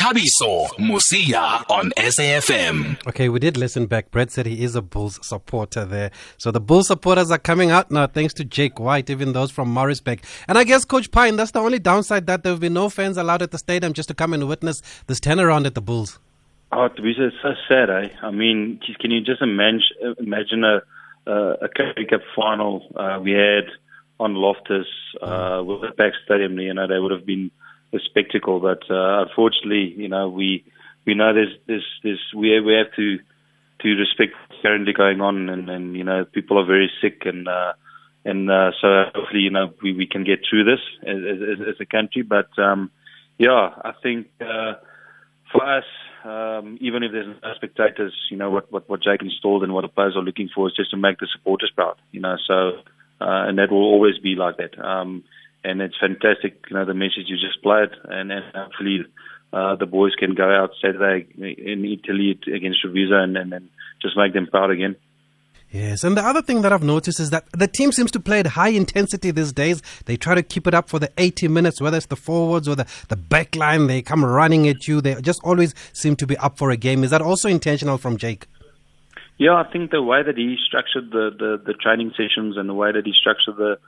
Thabiso 0.00 0.66
Mosia 0.78 1.62
on 1.68 1.90
SAFM. 1.98 3.06
Okay, 3.06 3.28
we 3.28 3.38
did 3.38 3.58
listen 3.58 3.84
back. 3.84 4.10
Brett 4.10 4.30
said 4.30 4.46
he 4.46 4.64
is 4.64 4.74
a 4.74 4.80
Bulls 4.80 5.18
supporter 5.20 5.84
there. 5.84 6.10
So 6.38 6.50
the 6.50 6.58
Bulls 6.58 6.86
supporters 6.86 7.30
are 7.30 7.36
coming 7.36 7.70
out 7.70 7.90
now 7.90 8.06
thanks 8.06 8.32
to 8.34 8.44
Jake 8.46 8.80
White, 8.80 9.10
even 9.10 9.34
those 9.34 9.50
from 9.50 9.74
Maritzburg. 9.74 10.24
And 10.48 10.56
I 10.56 10.64
guess, 10.64 10.86
Coach 10.86 11.10
Pine, 11.10 11.36
that's 11.36 11.50
the 11.50 11.58
only 11.58 11.78
downside 11.78 12.26
that 12.28 12.42
there 12.42 12.52
will 12.54 12.60
be 12.60 12.70
no 12.70 12.88
fans 12.88 13.18
allowed 13.18 13.42
at 13.42 13.50
the 13.50 13.58
stadium 13.58 13.92
just 13.92 14.08
to 14.08 14.14
come 14.14 14.32
and 14.32 14.48
witness 14.48 14.80
this 15.06 15.20
turnaround 15.20 15.66
at 15.66 15.74
the 15.74 15.82
Bulls. 15.82 16.18
Oh, 16.72 16.88
to 16.88 17.02
be 17.02 17.12
so, 17.14 17.28
so 17.42 17.50
sad, 17.68 17.90
eh? 17.90 18.08
I 18.22 18.30
mean, 18.30 18.80
can 19.00 19.10
you 19.10 19.20
just 19.20 19.42
imagine, 19.42 19.82
imagine 20.18 20.64
a, 20.64 20.80
uh, 21.30 21.56
a 21.60 21.68
Currie 21.68 22.06
Cup 22.08 22.22
final 22.34 22.90
uh, 22.96 23.18
we 23.22 23.32
had 23.32 23.64
on 24.18 24.32
Loftus 24.32 24.86
uh, 25.20 25.62
with 25.62 25.82
the 25.82 25.90
packed 25.94 26.16
stadium? 26.24 26.58
You 26.58 26.72
know, 26.72 26.86
they 26.86 26.98
would 26.98 27.12
have 27.12 27.26
been 27.26 27.50
a 27.92 27.98
spectacle. 28.04 28.60
But 28.60 28.82
uh, 28.90 29.22
unfortunately, 29.22 29.94
you 29.96 30.08
know, 30.08 30.28
we 30.28 30.64
we 31.06 31.14
know 31.14 31.32
there's 31.34 31.54
there's 31.66 31.86
there's 32.02 32.20
we 32.34 32.60
we 32.60 32.74
have 32.74 32.94
to 32.96 33.18
to 33.82 33.88
respect 33.96 34.32
what's 34.48 34.62
currently 34.62 34.92
going 34.92 35.20
on, 35.20 35.48
and 35.48 35.68
and 35.68 35.96
you 35.96 36.04
know, 36.04 36.24
people 36.24 36.58
are 36.58 36.66
very 36.66 36.90
sick, 37.00 37.22
and 37.24 37.48
uh, 37.48 37.72
and 38.24 38.50
uh, 38.50 38.70
so 38.80 39.04
hopefully, 39.14 39.40
you 39.40 39.50
know, 39.50 39.72
we 39.82 39.92
we 39.92 40.06
can 40.06 40.24
get 40.24 40.40
through 40.48 40.64
this 40.64 40.80
as 41.06 41.16
as, 41.16 41.68
as 41.68 41.80
a 41.80 41.86
country. 41.86 42.22
But 42.22 42.50
um, 42.58 42.90
yeah, 43.38 43.70
I 43.84 43.92
think 44.02 44.28
uh, 44.40 44.74
for 45.52 45.64
us. 45.64 45.84
Um, 46.22 46.76
even 46.82 47.02
if 47.02 47.12
there's 47.12 47.34
no 47.42 47.54
spectators, 47.56 48.12
you 48.30 48.36
know 48.36 48.50
what, 48.50 48.70
what 48.70 48.86
what 48.90 49.02
Jake 49.02 49.22
installed 49.22 49.62
and 49.62 49.72
what 49.72 49.80
the 49.80 49.88
players 49.88 50.16
are 50.16 50.22
looking 50.22 50.50
for 50.54 50.68
is 50.68 50.74
just 50.76 50.90
to 50.90 50.98
make 50.98 51.18
the 51.18 51.26
supporters 51.34 51.72
proud. 51.74 51.96
You 52.12 52.20
know, 52.20 52.36
so 52.46 52.72
uh, 53.20 53.48
and 53.48 53.58
that 53.58 53.70
will 53.70 53.82
always 53.82 54.18
be 54.18 54.34
like 54.34 54.56
that. 54.58 54.78
Um, 54.78 55.24
and 55.64 55.80
it's 55.80 55.96
fantastic, 56.00 56.64
you 56.70 56.76
know, 56.76 56.84
the 56.84 56.94
message 56.94 57.26
you 57.26 57.36
just 57.36 57.62
played, 57.62 57.90
and, 58.04 58.32
and 58.32 58.44
hopefully 58.54 59.04
uh, 59.52 59.76
the 59.76 59.86
boys 59.86 60.14
can 60.14 60.34
go 60.34 60.50
out 60.50 60.70
Saturday 60.80 61.26
in 61.36 61.84
Italy 61.84 62.38
against 62.54 62.80
Treviso 62.82 63.22
and, 63.22 63.36
and, 63.36 63.52
and 63.52 63.68
just 64.00 64.16
make 64.16 64.32
them 64.32 64.46
proud 64.46 64.70
again. 64.70 64.96
Yes, 65.70 66.02
and 66.02 66.16
the 66.16 66.22
other 66.22 66.42
thing 66.42 66.62
that 66.62 66.72
I've 66.72 66.82
noticed 66.82 67.20
is 67.20 67.30
that 67.30 67.44
the 67.52 67.68
team 67.68 67.92
seems 67.92 68.10
to 68.10 68.20
play 68.20 68.40
at 68.40 68.46
high 68.48 68.70
intensity 68.70 69.30
these 69.30 69.52
days. 69.52 69.80
They 70.06 70.16
try 70.16 70.34
to 70.34 70.42
keep 70.42 70.66
it 70.66 70.74
up 70.74 70.88
for 70.88 70.98
the 70.98 71.12
80 71.16 71.46
minutes, 71.46 71.80
whether 71.80 71.96
it's 71.96 72.06
the 72.06 72.16
forwards 72.16 72.66
or 72.66 72.74
the, 72.74 72.86
the 73.08 73.14
back 73.14 73.54
line. 73.54 73.86
They 73.86 74.02
come 74.02 74.24
running 74.24 74.66
at 74.66 74.88
you. 74.88 75.00
They 75.00 75.14
just 75.20 75.40
always 75.44 75.72
seem 75.92 76.16
to 76.16 76.26
be 76.26 76.36
up 76.38 76.58
for 76.58 76.70
a 76.70 76.76
game. 76.76 77.04
Is 77.04 77.10
that 77.10 77.22
also 77.22 77.48
intentional 77.48 77.98
from 77.98 78.16
Jake? 78.16 78.46
Yeah, 79.38 79.54
I 79.54 79.64
think 79.70 79.92
the 79.92 80.02
way 80.02 80.24
that 80.24 80.36
he 80.36 80.56
structured 80.66 81.12
the, 81.12 81.30
the, 81.38 81.62
the 81.64 81.74
training 81.74 82.10
sessions 82.16 82.56
and 82.56 82.68
the 82.68 82.74
way 82.74 82.90
that 82.90 83.06
he 83.06 83.12
structured 83.18 83.56
the, 83.56 83.78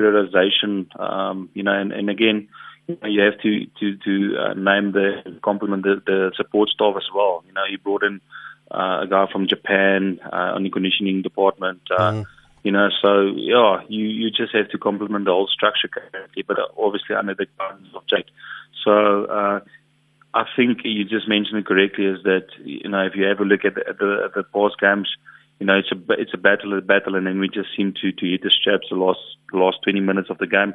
periodization, 0.00 0.98
um, 0.98 1.50
you 1.54 1.62
know, 1.62 1.72
and, 1.72 1.92
and 1.92 2.08
again, 2.08 2.48
you, 2.86 2.98
know, 3.02 3.08
you 3.08 3.20
have 3.22 3.38
to 3.40 3.66
to 3.78 3.96
to 3.96 4.36
uh, 4.38 4.54
name 4.54 4.92
the 4.92 5.38
compliment 5.42 5.82
the, 5.82 6.02
the 6.06 6.32
support 6.36 6.68
staff 6.70 6.94
as 6.96 7.08
well. 7.14 7.44
You 7.46 7.52
know, 7.52 7.62
he 7.68 7.76
brought 7.76 8.02
in 8.02 8.20
uh, 8.70 9.02
a 9.02 9.06
guy 9.08 9.26
from 9.30 9.48
Japan 9.48 10.20
uh, 10.24 10.54
on 10.54 10.62
the 10.62 10.70
conditioning 10.70 11.22
department. 11.22 11.82
Uh, 11.90 12.12
mm. 12.12 12.26
You 12.62 12.72
know, 12.72 12.88
so 13.00 13.22
yeah, 13.36 13.80
you 13.88 14.04
you 14.04 14.30
just 14.30 14.54
have 14.54 14.68
to 14.70 14.78
complement 14.78 15.24
the 15.24 15.30
whole 15.30 15.48
structure 15.48 15.88
currently, 15.88 16.42
but 16.46 16.58
obviously 16.78 17.16
under 17.16 17.34
the 17.34 17.46
guidance 17.58 17.88
of 17.94 18.06
Jake. 18.06 18.26
So 18.84 19.24
uh, 19.24 19.60
I 20.34 20.44
think 20.56 20.80
you 20.84 21.04
just 21.04 21.28
mentioned 21.28 21.58
it 21.58 21.66
correctly. 21.66 22.04
Is 22.04 22.22
that 22.24 22.46
you 22.62 22.88
know 22.88 23.04
if 23.06 23.14
you 23.14 23.24
have 23.24 23.40
a 23.40 23.44
look 23.44 23.64
at 23.64 23.74
the 23.76 23.88
at 23.88 23.98
the, 23.98 24.22
at 24.26 24.34
the 24.34 24.42
past 24.42 24.78
games, 24.78 25.08
you 25.60 25.66
know, 25.66 25.78
it's 25.78 25.92
a 25.92 26.12
it's 26.14 26.32
a 26.34 26.38
battle, 26.38 26.76
a 26.76 26.80
battle, 26.80 27.14
and 27.14 27.26
then 27.26 27.38
we 27.38 27.48
just 27.48 27.68
seem 27.76 27.92
to 28.00 28.10
to 28.12 28.30
hit 28.30 28.42
the 28.42 28.50
straps 28.50 28.88
the 28.90 28.96
last 28.96 29.20
the 29.52 29.58
last 29.58 29.78
20 29.84 30.00
minutes 30.00 30.30
of 30.30 30.38
the 30.38 30.46
game. 30.46 30.74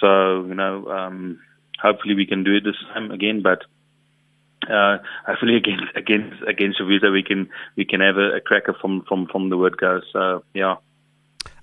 So 0.00 0.44
you 0.44 0.54
know, 0.54 0.88
um, 0.88 1.40
hopefully 1.80 2.14
we 2.14 2.24
can 2.24 2.44
do 2.44 2.54
it 2.54 2.64
this 2.64 2.76
time 2.94 3.10
again. 3.10 3.42
But 3.42 3.64
uh, 4.70 4.98
hopefully 5.26 5.56
against 5.56 5.84
against 5.96 6.40
against 6.46 6.78
Treviso 6.78 7.10
we 7.10 7.24
can 7.24 7.50
we 7.76 7.84
can 7.84 8.00
have 8.00 8.16
a, 8.16 8.36
a 8.36 8.40
cracker 8.40 8.74
from 8.80 9.02
from 9.08 9.26
from 9.26 9.50
the 9.50 9.58
word 9.58 9.76
go. 9.76 10.00
So 10.12 10.44
yeah. 10.54 10.76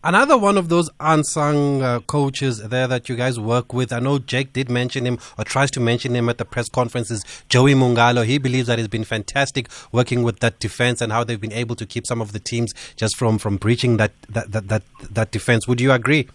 Another 0.01 0.37
one 0.37 0.57
of 0.57 0.69
those 0.69 0.89
unsung 1.01 1.81
uh, 1.81 1.99
coaches 1.99 2.69
there 2.69 2.87
that 2.87 3.09
you 3.09 3.17
guys 3.17 3.37
work 3.37 3.73
with. 3.73 3.91
I 3.91 3.99
know 3.99 4.17
Jake 4.17 4.53
did 4.53 4.69
mention 4.69 5.05
him 5.05 5.19
or 5.37 5.43
tries 5.43 5.69
to 5.71 5.81
mention 5.81 6.15
him 6.15 6.29
at 6.29 6.37
the 6.37 6.45
press 6.45 6.69
conferences. 6.69 7.25
Joey 7.49 7.73
Mongalo. 7.73 8.25
He 8.25 8.37
believes 8.37 8.67
that 8.67 8.79
it's 8.79 8.87
been 8.87 9.03
fantastic 9.03 9.67
working 9.91 10.23
with 10.23 10.39
that 10.39 10.57
defense 10.59 11.01
and 11.01 11.11
how 11.11 11.25
they've 11.25 11.41
been 11.41 11.51
able 11.51 11.75
to 11.75 11.85
keep 11.85 12.07
some 12.07 12.21
of 12.21 12.31
the 12.31 12.39
teams 12.39 12.73
just 12.95 13.17
from 13.17 13.37
from 13.37 13.57
breaching 13.57 13.97
that 13.97 14.13
that 14.29 14.49
that 14.53 14.69
that, 14.69 14.83
that 15.11 15.31
defense. 15.31 15.67
Would 15.67 15.81
you 15.81 15.91
agree? 15.91 16.29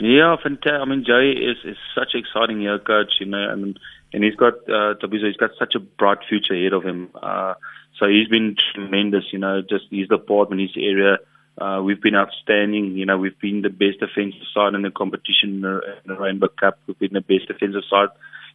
Yeah, 0.00 0.36
fantastic. 0.42 0.72
I 0.72 0.86
mean, 0.86 1.04
Joey 1.06 1.32
is 1.32 1.58
is 1.62 1.76
such 1.94 2.14
an 2.14 2.20
exciting 2.20 2.62
young 2.62 2.78
coach, 2.78 3.12
you 3.20 3.26
know, 3.26 3.50
and 3.50 3.78
and 4.14 4.24
he's 4.24 4.34
got 4.34 4.54
uh. 4.70 4.94
He's 5.10 5.36
got 5.36 5.50
such 5.58 5.74
a 5.74 5.78
bright 5.80 6.24
future 6.26 6.54
ahead 6.54 6.72
of 6.72 6.82
him. 6.82 7.10
Uh, 7.22 7.52
so 7.98 8.08
he's 8.08 8.28
been 8.28 8.56
tremendous, 8.72 9.24
you 9.30 9.38
know. 9.38 9.60
Just 9.60 9.84
he's 9.90 10.08
the 10.08 10.16
part 10.16 10.50
in 10.50 10.58
his 10.58 10.72
area 10.74 11.18
uh, 11.58 11.80
we've 11.84 12.00
been 12.00 12.16
outstanding. 12.16 12.96
You 12.96 13.06
know, 13.06 13.18
we've 13.18 13.38
been 13.38 13.62
the 13.62 13.70
best 13.70 14.00
defensive 14.00 14.46
side 14.52 14.74
in 14.74 14.82
the 14.82 14.90
competition 14.90 15.54
in 15.54 15.60
the, 15.60 15.80
in 16.04 16.14
the 16.14 16.14
Rainbow 16.14 16.48
Cup. 16.48 16.78
We've 16.86 16.98
been 16.98 17.12
the 17.12 17.20
best 17.20 17.48
defensive 17.48 17.84
side 17.88 18.08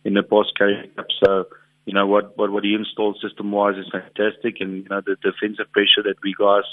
in 0.04 0.14
the 0.14 0.24
Boss 0.24 0.52
Carry 0.58 0.90
Cup. 0.96 1.08
So, 1.24 1.46
you 1.86 1.94
know, 1.94 2.08
what, 2.08 2.38
what, 2.38 2.52
what 2.52 2.64
he 2.64 2.74
installed 2.74 3.18
system 3.22 3.52
wise 3.52 3.78
is 3.78 3.90
fantastic. 3.92 4.58
And, 4.60 4.84
you 4.84 4.90
know, 4.90 5.02
the 5.02 5.16
defensive 5.22 5.72
pressure 5.72 6.04
that 6.04 6.22
we 6.24 6.36
guys 6.38 6.64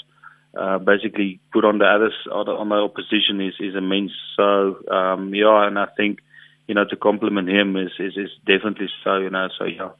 uh, 0.57 0.79
basically 0.79 1.39
put 1.53 1.65
on 1.65 1.77
the 1.77 1.85
others, 1.85 2.13
on 2.31 2.69
the 2.69 2.75
opposition 2.75 3.41
is, 3.41 3.53
is 3.59 3.75
immense. 3.75 4.11
So, 4.35 4.77
um, 4.91 5.33
yeah, 5.33 5.67
and 5.67 5.79
I 5.79 5.87
think, 5.97 6.19
you 6.67 6.75
know, 6.75 6.85
to 6.85 6.95
compliment 6.95 7.49
him 7.49 7.77
is, 7.77 7.91
is, 7.99 8.17
is 8.17 8.29
definitely 8.45 8.89
so, 9.03 9.17
you 9.17 9.29
know, 9.29 9.47
so 9.57 9.65
yeah. 9.65 9.91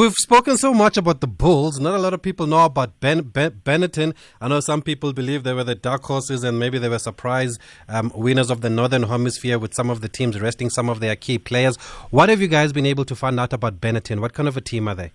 We've 0.00 0.14
spoken 0.14 0.56
so 0.56 0.72
much 0.72 0.96
about 0.96 1.20
the 1.20 1.26
Bulls. 1.26 1.78
Not 1.78 1.94
a 1.94 1.98
lot 1.98 2.14
of 2.14 2.22
people 2.22 2.46
know 2.46 2.64
about 2.64 3.00
ben, 3.00 3.20
ben, 3.20 3.60
Benetton. 3.62 4.14
I 4.40 4.48
know 4.48 4.60
some 4.60 4.80
people 4.80 5.12
believe 5.12 5.42
they 5.42 5.52
were 5.52 5.62
the 5.62 5.74
dark 5.74 6.04
horses 6.04 6.42
and 6.42 6.58
maybe 6.58 6.78
they 6.78 6.88
were 6.88 6.98
surprise 6.98 7.58
um, 7.86 8.10
winners 8.14 8.48
of 8.48 8.62
the 8.62 8.70
Northern 8.70 9.02
Hemisphere 9.02 9.58
with 9.58 9.74
some 9.74 9.90
of 9.90 10.00
the 10.00 10.08
teams 10.08 10.40
resting 10.40 10.70
some 10.70 10.88
of 10.88 11.00
their 11.00 11.16
key 11.16 11.36
players. 11.38 11.76
What 12.08 12.30
have 12.30 12.40
you 12.40 12.48
guys 12.48 12.72
been 12.72 12.86
able 12.86 13.04
to 13.04 13.14
find 13.14 13.38
out 13.38 13.52
about 13.52 13.78
Benetton? 13.82 14.22
What 14.22 14.32
kind 14.32 14.48
of 14.48 14.56
a 14.56 14.62
team 14.62 14.88
are 14.88 14.94
they? 14.94 15.12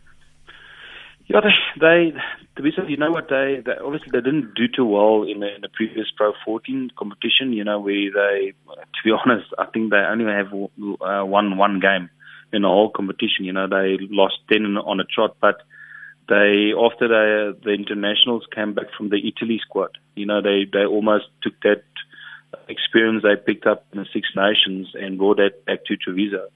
Yeah, 1.26 1.40
they, 1.42 1.50
they 1.82 2.14
to 2.58 2.62
be 2.62 2.72
you 2.88 2.98
know 2.98 3.10
what 3.10 3.28
they, 3.28 3.64
they 3.66 3.72
obviously 3.84 4.10
they 4.12 4.22
didn't 4.22 4.54
do 4.54 4.68
too 4.68 4.86
well 4.86 5.24
in 5.24 5.40
the, 5.40 5.56
in 5.56 5.62
the 5.62 5.70
previous 5.70 6.12
Pro 6.16 6.34
14 6.46 6.92
competition. 6.96 7.54
You 7.54 7.64
know 7.64 7.80
where 7.80 8.12
they, 8.14 8.54
to 8.68 9.00
be 9.04 9.10
honest, 9.10 9.48
I 9.58 9.66
think 9.66 9.90
they 9.90 9.98
only 9.98 10.26
have 10.26 10.54
uh, 10.54 11.26
one 11.26 11.58
one 11.58 11.80
game 11.80 12.12
in 12.56 12.62
the 12.64 12.68
whole 12.68 12.90
competition. 12.90 13.46
You 13.46 13.54
know, 13.54 13.68
they 13.68 13.98
lost 14.10 14.36
10 14.52 14.78
on 14.78 15.00
a 15.00 15.04
trot, 15.04 15.36
but 15.42 15.62
they 16.28 16.74
after 16.74 17.08
the 17.08 17.56
the 17.64 17.72
internationals 17.72 18.44
came 18.54 18.74
back 18.74 18.88
from 18.98 19.10
the 19.10 19.18
Italy 19.18 19.60
squad. 19.62 19.98
You 20.16 20.26
know, 20.26 20.42
they 20.42 20.66
they 20.72 20.86
almost 20.86 21.26
took 21.44 21.54
that 21.62 21.84
experience 22.68 23.24
they 23.24 23.36
picked 23.36 23.68
up 23.68 23.86
in 23.92 24.00
the 24.00 24.08
Six 24.12 24.30
Nations 24.36 24.88
and 24.96 25.18
brought 25.18 25.38
that 25.38 25.66
back 25.66 25.86
to 25.86 25.98
Treviso. 25.98 26.48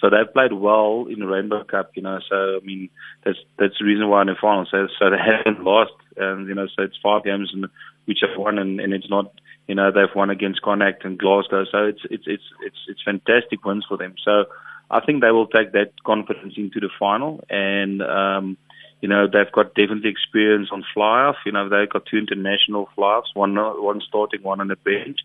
So 0.00 0.08
they've 0.08 0.32
played 0.32 0.52
well 0.52 1.06
in 1.10 1.18
the 1.18 1.26
Rainbow 1.26 1.64
Cup, 1.64 1.90
you 1.94 2.02
know. 2.02 2.20
So 2.28 2.60
I 2.62 2.64
mean, 2.64 2.88
that's 3.24 3.38
that's 3.58 3.74
the 3.78 3.84
reason 3.84 4.08
why 4.08 4.22
in 4.22 4.28
the 4.28 4.36
final. 4.40 4.66
So 4.70 4.86
so 4.98 5.10
they 5.10 5.18
haven't 5.18 5.64
lost, 5.64 5.92
and 6.16 6.48
you 6.48 6.54
know, 6.54 6.66
so 6.66 6.84
it's 6.84 6.96
five 7.02 7.24
games 7.24 7.50
in 7.52 7.66
which 8.06 8.20
have 8.22 8.38
won, 8.38 8.58
and, 8.58 8.80
and 8.80 8.94
it's 8.94 9.10
not, 9.10 9.30
you 9.66 9.74
know, 9.74 9.92
they've 9.92 10.14
won 10.14 10.30
against 10.30 10.62
Connacht 10.62 11.04
and 11.04 11.18
Glasgow. 11.18 11.64
So 11.70 11.84
it's 11.84 12.00
it's 12.10 12.24
it's 12.26 12.44
it's 12.62 12.78
it's 12.88 13.02
fantastic 13.04 13.64
wins 13.64 13.84
for 13.86 13.98
them. 13.98 14.14
So 14.24 14.44
I 14.90 15.00
think 15.04 15.20
they 15.20 15.30
will 15.30 15.46
take 15.46 15.72
that 15.72 15.92
confidence 16.04 16.54
into 16.56 16.80
the 16.80 16.90
final. 16.98 17.44
And, 17.50 18.02
um, 18.02 18.56
you 19.00 19.08
know, 19.08 19.26
they've 19.26 19.52
got 19.52 19.74
definitely 19.74 20.10
experience 20.10 20.70
on 20.72 20.84
fly 20.94 21.24
off. 21.24 21.36
You 21.44 21.52
know, 21.52 21.68
they've 21.68 21.88
got 21.88 22.06
two 22.06 22.16
international 22.16 22.88
fly 22.94 23.16
offs, 23.18 23.30
one, 23.34 23.54
one 23.56 24.00
starting, 24.06 24.42
one 24.42 24.60
on 24.60 24.68
the 24.68 24.76
bench. 24.76 25.20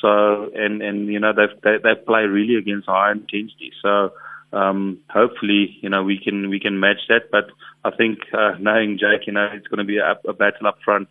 So, 0.00 0.50
and, 0.54 0.82
and, 0.82 1.08
you 1.08 1.20
know, 1.20 1.32
they've, 1.32 1.60
they, 1.62 1.76
they 1.82 1.94
play 1.94 2.22
really 2.22 2.56
against 2.56 2.86
high 2.86 3.12
intensity. 3.12 3.72
So, 3.82 4.12
um, 4.52 4.98
hopefully, 5.10 5.78
you 5.80 5.88
know, 5.88 6.02
we 6.02 6.18
can, 6.18 6.50
we 6.50 6.60
can 6.60 6.80
match 6.80 7.00
that. 7.08 7.30
But 7.30 7.50
I 7.84 7.90
think, 7.96 8.18
uh, 8.32 8.52
knowing 8.58 8.98
Jake, 8.98 9.26
you 9.26 9.32
know, 9.32 9.48
it's 9.52 9.66
going 9.68 9.78
to 9.78 9.84
be 9.84 9.98
a, 9.98 10.18
a 10.28 10.32
battle 10.32 10.66
up 10.66 10.78
front. 10.84 11.08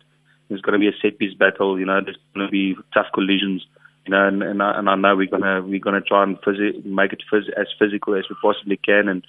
There's 0.48 0.62
going 0.62 0.72
to 0.72 0.78
be 0.78 0.88
a 0.88 0.98
set 1.02 1.18
piece 1.18 1.34
battle. 1.34 1.78
You 1.78 1.86
know, 1.86 2.00
there's 2.02 2.18
going 2.34 2.46
to 2.46 2.50
be 2.50 2.76
tough 2.94 3.06
collisions 3.12 3.66
you 4.08 4.12
know, 4.12 4.26
and, 4.26 4.42
and, 4.42 4.62
I, 4.62 4.78
and 4.78 4.88
I 4.88 4.94
know 4.94 5.14
we're 5.14 5.28
gonna 5.28 5.60
we're 5.60 5.80
gonna 5.80 6.00
try 6.00 6.22
and 6.22 6.40
phys- 6.40 6.82
make 6.86 7.12
it 7.12 7.22
phys- 7.30 7.52
as 7.60 7.66
physical 7.78 8.14
as 8.14 8.24
we 8.30 8.36
possibly 8.40 8.78
can. 8.78 9.06
And 9.06 9.22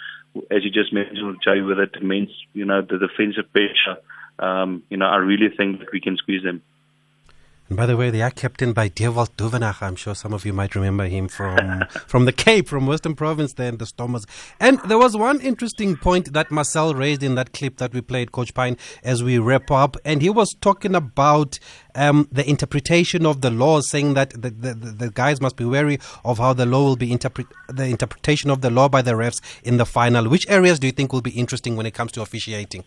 as 0.49 0.63
you 0.63 0.71
just 0.71 0.93
mentioned, 0.93 1.41
Jay, 1.43 1.59
with 1.59 1.79
it 1.79 2.01
means 2.01 2.29
you 2.53 2.63
know, 2.63 2.81
the 2.81 2.97
defensive 2.97 3.51
pressure. 3.51 3.99
Um, 4.39 4.83
you 4.89 4.95
know, 4.95 5.07
I 5.07 5.17
really 5.17 5.49
think 5.49 5.79
that 5.79 5.91
we 5.91 5.99
can 5.99 6.15
squeeze 6.15 6.43
them. 6.43 6.61
And 7.69 7.77
by 7.77 7.85
the 7.85 7.95
way, 7.95 8.09
they 8.09 8.23
are 8.23 8.31
captained 8.31 8.73
by 8.73 8.89
Dewaldt 8.89 9.35
Duvenage. 9.37 9.83
I'm 9.83 9.95
sure 9.95 10.15
some 10.15 10.33
of 10.33 10.43
you 10.43 10.53
might 10.53 10.73
remember 10.73 11.05
him 11.05 11.27
from 11.27 11.85
from 12.07 12.25
the 12.25 12.31
Cape, 12.31 12.67
from 12.67 12.87
Western 12.87 13.13
Province, 13.13 13.53
there 13.53 13.69
in 13.69 13.77
the 13.77 13.85
Stormers. 13.85 14.25
And 14.59 14.79
there 14.87 14.97
was 14.97 15.15
one 15.15 15.39
interesting 15.39 15.95
point 15.95 16.33
that 16.33 16.49
Marcel 16.49 16.95
raised 16.95 17.21
in 17.21 17.35
that 17.35 17.53
clip 17.53 17.77
that 17.77 17.93
we 17.93 18.01
played, 18.01 18.31
Coach 18.31 18.55
Pine, 18.55 18.75
as 19.03 19.23
we 19.23 19.37
wrap 19.37 19.69
up. 19.69 19.97
And 20.03 20.23
he 20.23 20.31
was 20.31 20.55
talking 20.61 20.95
about 20.95 21.59
um, 21.93 22.27
the 22.31 22.47
interpretation 22.49 23.23
of 23.23 23.41
the 23.41 23.51
law, 23.51 23.81
saying 23.81 24.15
that 24.15 24.31
the, 24.31 24.49
the, 24.49 24.73
the, 24.73 25.11
guys 25.11 25.39
must 25.39 25.55
be 25.55 25.65
wary 25.65 25.99
of 26.25 26.39
how 26.39 26.53
the 26.53 26.65
law 26.65 26.83
will 26.83 26.95
be 26.95 27.11
interpret 27.11 27.45
the 27.67 27.85
interpretation 27.85 28.49
of 28.49 28.61
the 28.61 28.71
law 28.71 28.89
by 28.89 29.03
the 29.03 29.11
refs 29.11 29.41
in 29.63 29.77
the 29.77 29.85
final. 29.85 30.27
Which 30.27 30.49
areas 30.49 30.79
do 30.79 30.87
you 30.87 30.93
think 30.93 31.13
will 31.13 31.21
be 31.21 31.31
interesting 31.31 31.75
when 31.75 31.85
it 31.85 31.93
comes 31.93 32.11
to 32.13 32.21
officiating? 32.23 32.83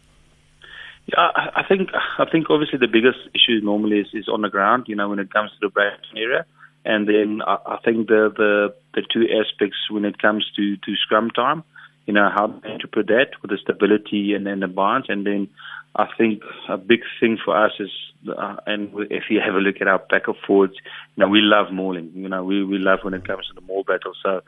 Yeah, 1.06 1.30
I 1.34 1.62
think 1.68 1.90
I 2.18 2.24
think 2.30 2.48
obviously 2.48 2.78
the 2.78 2.86
biggest 2.86 3.18
issue 3.34 3.60
normally 3.62 3.98
is, 3.98 4.06
is 4.14 4.28
on 4.28 4.42
the 4.42 4.48
ground. 4.48 4.84
You 4.86 4.94
know, 4.94 5.08
when 5.08 5.18
it 5.18 5.32
comes 5.32 5.50
to 5.50 5.56
the 5.60 5.68
Brampton 5.68 6.16
area, 6.16 6.46
and 6.84 7.08
then 7.08 7.42
I, 7.44 7.58
I 7.66 7.78
think 7.84 8.06
the, 8.06 8.32
the 8.36 8.74
the 8.94 9.02
two 9.12 9.26
aspects 9.28 9.78
when 9.90 10.04
it 10.04 10.20
comes 10.20 10.48
to 10.56 10.76
to 10.76 10.96
scrum 10.96 11.30
time. 11.30 11.64
You 12.06 12.14
know 12.14 12.28
how 12.34 12.48
to 12.48 12.72
interpret 12.72 13.06
that 13.08 13.30
with 13.40 13.50
the 13.50 13.58
stability 13.58 14.34
and, 14.34 14.44
then 14.44 14.58
the 14.60 14.66
balance, 14.66 15.06
and 15.08 15.24
then 15.24 15.48
I 15.94 16.06
think 16.18 16.42
a 16.68 16.76
big 16.76 17.00
thing 17.20 17.38
for 17.44 17.56
us 17.56 17.72
is, 17.78 17.90
uh, 18.28 18.56
and 18.66 18.90
if 19.10 19.24
you 19.30 19.40
have 19.44 19.54
a 19.54 19.58
look 19.58 19.76
at 19.80 19.86
our 19.86 20.00
backup 20.10 20.36
forwards, 20.44 20.74
you 21.16 21.20
know 21.20 21.28
we 21.28 21.40
love 21.40 21.72
mauling. 21.72 22.10
You 22.14 22.28
know 22.28 22.42
we 22.44 22.64
we 22.64 22.78
love 22.78 23.00
when 23.02 23.14
it 23.14 23.26
comes 23.26 23.46
to 23.48 23.54
the 23.54 23.60
maul 23.60 23.84
battle. 23.84 24.12
So 24.22 24.40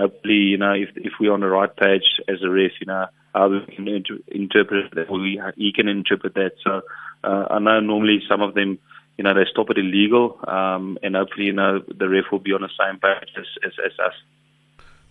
hopefully, 0.00 0.42
you 0.52 0.58
know 0.58 0.72
if 0.72 0.90
if 0.96 1.12
we're 1.20 1.32
on 1.32 1.40
the 1.40 1.48
right 1.48 1.74
page 1.74 2.08
as 2.28 2.38
a 2.42 2.50
ref, 2.50 2.72
you 2.80 2.86
know 2.86 3.06
how 3.34 3.48
we 3.48 3.60
can 3.74 3.86
inter- 3.88 4.18
interpret 4.28 4.94
that, 4.94 5.10
we, 5.10 5.40
he 5.56 5.72
can 5.72 5.88
interpret 5.88 6.34
that. 6.34 6.52
So 6.64 6.82
uh, 7.22 7.44
I 7.50 7.58
know 7.58 7.80
normally 7.80 8.20
some 8.28 8.40
of 8.40 8.54
them, 8.54 8.78
you 9.16 9.24
know, 9.24 9.34
they 9.34 9.44
stop 9.50 9.70
it 9.70 9.78
illegal, 9.78 10.40
um, 10.46 10.98
and 11.02 11.14
hopefully, 11.14 11.46
you 11.46 11.52
know, 11.52 11.80
the 11.86 12.08
ref 12.08 12.24
will 12.32 12.38
be 12.38 12.52
on 12.52 12.62
the 12.62 12.70
same 12.78 12.98
page 12.98 13.28
as, 13.36 13.46
as, 13.64 13.72
as 13.84 13.92
us. 13.98 14.14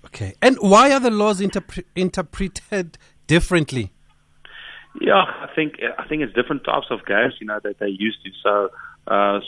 Okay. 0.05 0.33
And 0.41 0.57
why 0.59 0.91
are 0.91 0.99
the 0.99 1.11
laws 1.11 1.41
interpre- 1.41 1.85
interpreted 1.95 2.97
differently? 3.27 3.91
Yeah, 4.99 5.23
I 5.23 5.47
think 5.55 5.75
I 5.97 6.07
think 6.07 6.23
it's 6.23 6.33
different 6.33 6.63
types 6.63 6.87
of 6.89 7.05
games, 7.05 7.35
you 7.39 7.47
know, 7.47 7.59
that 7.63 7.77
they 7.79 7.87
used 7.87 8.17
to. 8.25 8.31
So 8.43 8.69
uh, 9.09 9.39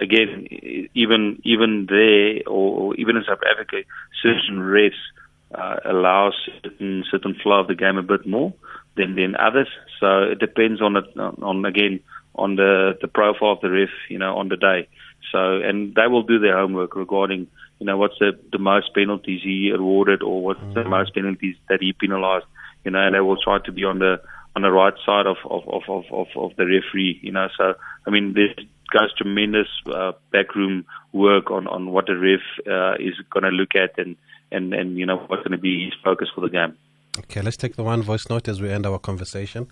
again, 0.00 0.48
even 0.94 1.40
even 1.44 1.86
there, 1.88 2.42
or, 2.46 2.94
even 2.96 3.16
in 3.16 3.24
South 3.26 3.40
Africa, 3.50 3.76
certain 4.22 4.58
refs 4.58 4.92
uh, 5.54 5.76
allows 5.84 6.34
certain 6.62 7.04
certain 7.10 7.34
flow 7.42 7.60
of 7.60 7.68
the 7.68 7.74
game 7.74 7.96
a 7.96 8.02
bit 8.02 8.26
more 8.26 8.52
than 8.96 9.14
than 9.14 9.36
others. 9.36 9.68
So 10.00 10.22
it 10.32 10.38
depends 10.38 10.82
on 10.82 10.96
it 10.96 11.04
on 11.16 11.64
again 11.64 12.00
on 12.34 12.56
the 12.56 12.98
the 13.00 13.08
profile 13.08 13.52
of 13.52 13.60
the 13.60 13.70
ref, 13.70 13.90
you 14.08 14.18
know, 14.18 14.36
on 14.36 14.48
the 14.48 14.56
day. 14.56 14.88
So 15.32 15.38
and 15.38 15.94
they 15.94 16.06
will 16.06 16.22
do 16.22 16.38
their 16.38 16.58
homework 16.58 16.96
regarding 16.96 17.46
you 17.78 17.86
know 17.86 17.96
what's 17.96 18.18
the 18.18 18.38
the 18.50 18.58
most 18.58 18.94
penalties 18.94 19.42
he 19.42 19.70
awarded 19.74 20.22
or 20.22 20.42
what's 20.42 20.60
mm-hmm. 20.60 20.74
the 20.74 20.84
most 20.84 21.14
penalties 21.14 21.56
that 21.68 21.80
he 21.80 21.92
penalized. 21.92 22.46
You 22.84 22.92
know, 22.92 23.00
and 23.00 23.14
they 23.14 23.20
will 23.20 23.40
try 23.42 23.58
to 23.64 23.72
be 23.72 23.84
on 23.84 23.98
the 23.98 24.20
on 24.56 24.62
the 24.62 24.70
right 24.70 24.94
side 25.06 25.26
of 25.26 25.36
of 25.44 25.62
of 25.68 26.04
of, 26.10 26.26
of, 26.36 26.56
the 26.56 26.66
referee. 26.66 27.20
You 27.22 27.32
know, 27.32 27.48
so 27.56 27.74
I 28.06 28.10
mean 28.10 28.34
there 28.34 28.54
goes 28.90 29.12
tremendous 29.14 29.68
uh, 29.92 30.12
backroom 30.32 30.84
work 31.12 31.50
on 31.50 31.66
on 31.66 31.90
what 31.90 32.06
the 32.06 32.16
ref 32.16 32.40
uh, 32.66 32.94
is 32.94 33.14
going 33.30 33.44
to 33.44 33.50
look 33.50 33.74
at 33.74 33.98
and 33.98 34.16
and, 34.50 34.72
and 34.74 34.96
you 34.98 35.06
know 35.06 35.18
what's 35.26 35.42
going 35.42 35.52
to 35.52 35.58
be 35.58 35.84
his 35.84 35.94
focus 36.02 36.28
for 36.34 36.40
the 36.40 36.48
game. 36.48 36.76
Okay, 37.18 37.42
let's 37.42 37.56
take 37.56 37.76
the 37.76 37.82
one 37.82 38.02
voice 38.02 38.28
note 38.30 38.48
as 38.48 38.60
we 38.60 38.70
end 38.70 38.86
our 38.86 38.98
conversation. 38.98 39.70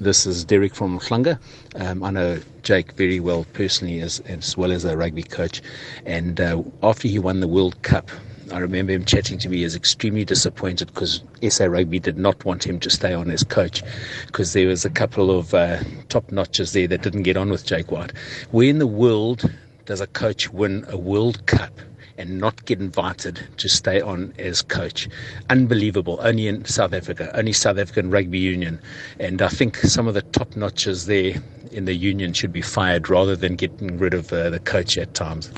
This 0.00 0.26
is 0.26 0.44
Derek 0.44 0.74
from 0.74 0.98
Mhlanga. 0.98 1.38
Um, 1.74 2.04
I 2.04 2.10
know 2.10 2.40
Jake 2.62 2.92
very 2.92 3.20
well 3.20 3.44
personally, 3.52 4.00
as, 4.00 4.20
as 4.20 4.56
well 4.56 4.70
as 4.70 4.84
a 4.84 4.96
rugby 4.96 5.24
coach. 5.24 5.60
And 6.06 6.40
uh, 6.40 6.62
after 6.82 7.08
he 7.08 7.18
won 7.18 7.40
the 7.40 7.48
World 7.48 7.82
Cup, 7.82 8.08
I 8.52 8.58
remember 8.58 8.92
him 8.92 9.04
chatting 9.04 9.38
to 9.40 9.48
me 9.48 9.64
as 9.64 9.74
extremely 9.76 10.24
disappointed 10.24 10.88
because 10.88 11.22
SA 11.48 11.66
Rugby 11.66 11.98
did 11.98 12.16
not 12.16 12.44
want 12.44 12.66
him 12.66 12.80
to 12.80 12.90
stay 12.90 13.12
on 13.12 13.30
as 13.30 13.44
coach 13.44 13.82
because 14.26 14.52
there 14.54 14.68
was 14.68 14.84
a 14.84 14.90
couple 14.90 15.30
of 15.36 15.52
uh, 15.52 15.78
top 16.08 16.32
notches 16.32 16.72
there 16.72 16.88
that 16.88 17.02
didn't 17.02 17.24
get 17.24 17.36
on 17.36 17.50
with 17.50 17.66
Jake 17.66 17.90
White. 17.90 18.12
Where 18.50 18.68
in 18.68 18.78
the 18.78 18.86
world 18.86 19.50
does 19.84 20.00
a 20.00 20.06
coach 20.06 20.50
win 20.50 20.84
a 20.88 20.96
World 20.96 21.46
Cup 21.46 21.72
and 22.16 22.40
not 22.40 22.64
get 22.64 22.80
invited 22.80 23.46
to 23.58 23.68
stay 23.68 24.00
on 24.00 24.34
as 24.38 24.60
coach. 24.60 25.08
Unbelievable. 25.50 26.18
Only 26.20 26.48
in 26.48 26.64
South 26.64 26.92
Africa, 26.92 27.30
only 27.34 27.52
South 27.52 27.78
African 27.78 28.10
Rugby 28.10 28.38
Union. 28.38 28.80
And 29.20 29.40
I 29.40 29.48
think 29.48 29.76
some 29.76 30.08
of 30.08 30.14
the 30.14 30.22
top 30.22 30.56
notches 30.56 31.06
there 31.06 31.34
in 31.70 31.84
the 31.84 31.94
union 31.94 32.32
should 32.32 32.52
be 32.52 32.62
fired 32.62 33.08
rather 33.08 33.36
than 33.36 33.56
getting 33.56 33.98
rid 33.98 34.14
of 34.14 34.32
uh, 34.32 34.50
the 34.50 34.58
coach 34.58 34.98
at 34.98 35.14
times. 35.14 35.52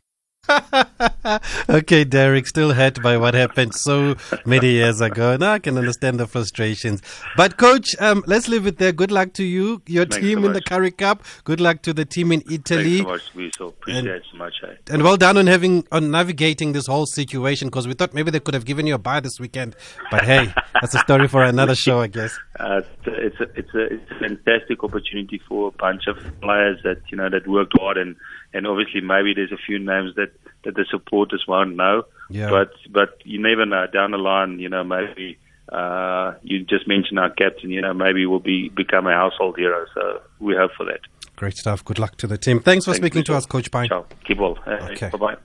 okay, 1.68 2.04
Derek, 2.04 2.46
still 2.46 2.72
hurt 2.72 3.02
by 3.02 3.16
what 3.16 3.34
happened 3.34 3.74
so 3.74 4.16
many 4.46 4.70
years 4.70 5.00
ago. 5.00 5.36
Now 5.36 5.52
I 5.52 5.58
can 5.58 5.76
understand 5.76 6.18
the 6.18 6.26
frustrations. 6.26 7.02
But, 7.36 7.56
coach, 7.56 7.94
um, 8.00 8.24
let's 8.26 8.48
leave 8.48 8.66
it 8.66 8.78
there. 8.78 8.92
Good 8.92 9.10
luck 9.10 9.34
to 9.34 9.44
you, 9.44 9.82
your 9.86 10.04
Thanks 10.04 10.16
team 10.26 10.40
so 10.40 10.46
in 10.46 10.52
the. 10.54 10.60
Currie 10.70 10.92
Cup. 10.92 11.24
Good 11.42 11.60
luck 11.60 11.82
to 11.82 11.92
the 11.92 12.04
team 12.04 12.30
in 12.30 12.42
Italy. 12.50 12.98
Thanks 12.98 13.06
so 13.06 13.08
much, 13.08 13.34
Weasel. 13.34 13.68
Appreciate 13.68 14.06
it 14.06 14.22
so 14.30 14.38
much. 14.38 14.54
Eh? 14.62 14.74
And 14.88 15.02
well 15.02 15.16
done 15.16 15.36
on 15.36 15.48
having 15.48 15.84
on 15.90 16.10
navigating 16.10 16.72
this 16.72 16.86
whole 16.86 17.06
situation 17.06 17.68
because 17.68 17.88
we 17.88 17.94
thought 17.94 18.14
maybe 18.14 18.30
they 18.30 18.40
could 18.40 18.54
have 18.54 18.64
given 18.64 18.86
you 18.86 18.94
a 18.94 18.98
bye 18.98 19.20
this 19.20 19.40
weekend. 19.40 19.74
But 20.10 20.24
hey, 20.24 20.54
that's 20.80 20.94
a 20.94 20.98
story 20.98 21.26
for 21.26 21.42
another 21.42 21.74
show, 21.74 22.00
I 22.00 22.06
guess. 22.06 22.38
Uh, 22.58 22.82
it's 23.04 23.40
a, 23.40 23.42
it's 23.58 23.74
a 23.74 23.84
it's 23.94 24.10
a 24.12 24.18
fantastic 24.20 24.84
opportunity 24.84 25.40
for 25.48 25.68
a 25.68 25.72
bunch 25.72 26.06
of 26.06 26.16
players 26.40 26.78
that 26.84 27.02
you 27.10 27.16
know 27.16 27.28
that 27.28 27.48
worked 27.48 27.72
hard 27.78 27.96
and 27.96 28.16
and 28.52 28.66
obviously 28.66 29.00
maybe 29.00 29.34
there's 29.34 29.52
a 29.52 29.58
few 29.66 29.78
names 29.78 30.14
that 30.14 30.30
that 30.64 30.74
the 30.74 30.84
supporters 30.90 31.44
won't 31.46 31.76
know. 31.76 32.04
Yeah. 32.28 32.50
But 32.50 32.72
but 32.90 33.20
you 33.24 33.40
never 33.40 33.66
know. 33.66 33.86
Down 33.86 34.12
the 34.12 34.18
line, 34.18 34.58
you 34.58 34.68
know 34.68 34.84
maybe 34.84 35.38
uh, 35.70 36.34
you 36.42 36.64
just 36.64 36.86
mentioned 36.86 37.18
our 37.18 37.30
captain. 37.30 37.70
You 37.70 37.80
know 37.80 37.94
maybe 37.94 38.20
we 38.20 38.26
will 38.26 38.40
be 38.40 38.68
become 38.68 39.06
a 39.06 39.14
household 39.14 39.56
hero. 39.58 39.86
So 39.94 40.20
we 40.38 40.54
hope 40.56 40.72
for 40.76 40.84
that. 40.86 41.00
Great 41.36 41.56
stuff. 41.56 41.84
Good 41.84 41.98
luck 41.98 42.16
to 42.18 42.26
the 42.26 42.36
team. 42.36 42.60
Thanks 42.60 42.84
for 42.84 42.92
Thank 42.92 43.02
speaking 43.02 43.24
to 43.24 43.34
us, 43.34 43.46
Coach 43.46 43.70
Pine. 43.70 43.88
Ciao. 43.88 44.06
Keep 44.24 44.38
well. 44.38 44.58
Okay. 44.66 45.08
Bye 45.10 45.18
bye. 45.18 45.36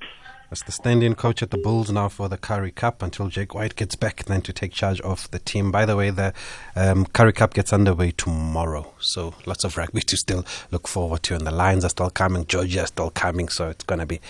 That's 0.50 0.64
the 0.64 0.72
stand-in 0.72 1.16
coach 1.16 1.42
at 1.42 1.50
the 1.50 1.58
Bulls 1.58 1.92
now 1.92 2.08
for 2.08 2.30
the 2.30 2.38
Currie 2.38 2.72
Cup 2.72 3.02
until 3.02 3.30
Jake 3.30 3.56
White 3.56 3.76
gets 3.76 3.96
back 3.96 4.26
then 4.26 4.42
to 4.44 4.54
take 4.54 4.74
charge 4.74 5.02
of 5.02 5.30
the 5.32 5.40
team. 5.40 5.72
By 5.72 5.86
the 5.86 5.96
way, 5.96 6.12
the 6.12 6.34
um, 6.76 7.08
Currie 7.08 7.34
Cup 7.34 7.54
gets 7.56 7.74
underway 7.74 8.12
tomorrow, 8.12 8.94
so 9.00 9.34
lots 9.46 9.64
of 9.64 9.76
rugby 9.76 10.02
to 10.02 10.18
still 10.18 10.46
look 10.72 10.88
forward 10.88 11.24
to. 11.24 11.36
And 11.36 11.48
the 11.48 11.52
Lions 11.52 11.84
are 11.84 11.90
still 11.90 12.12
coming, 12.12 12.46
Georgia 12.46 12.84
is 12.84 12.90
still 12.90 13.10
coming, 13.10 13.50
so 13.50 13.70
it's 13.70 13.84
going 13.84 14.00
to 14.00 14.06
be 14.06 14.22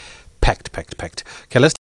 packed, 0.42 0.72
packed, 0.72 0.98
packed. 0.98 1.24
Okay, 1.46 1.60
let's 1.60 1.74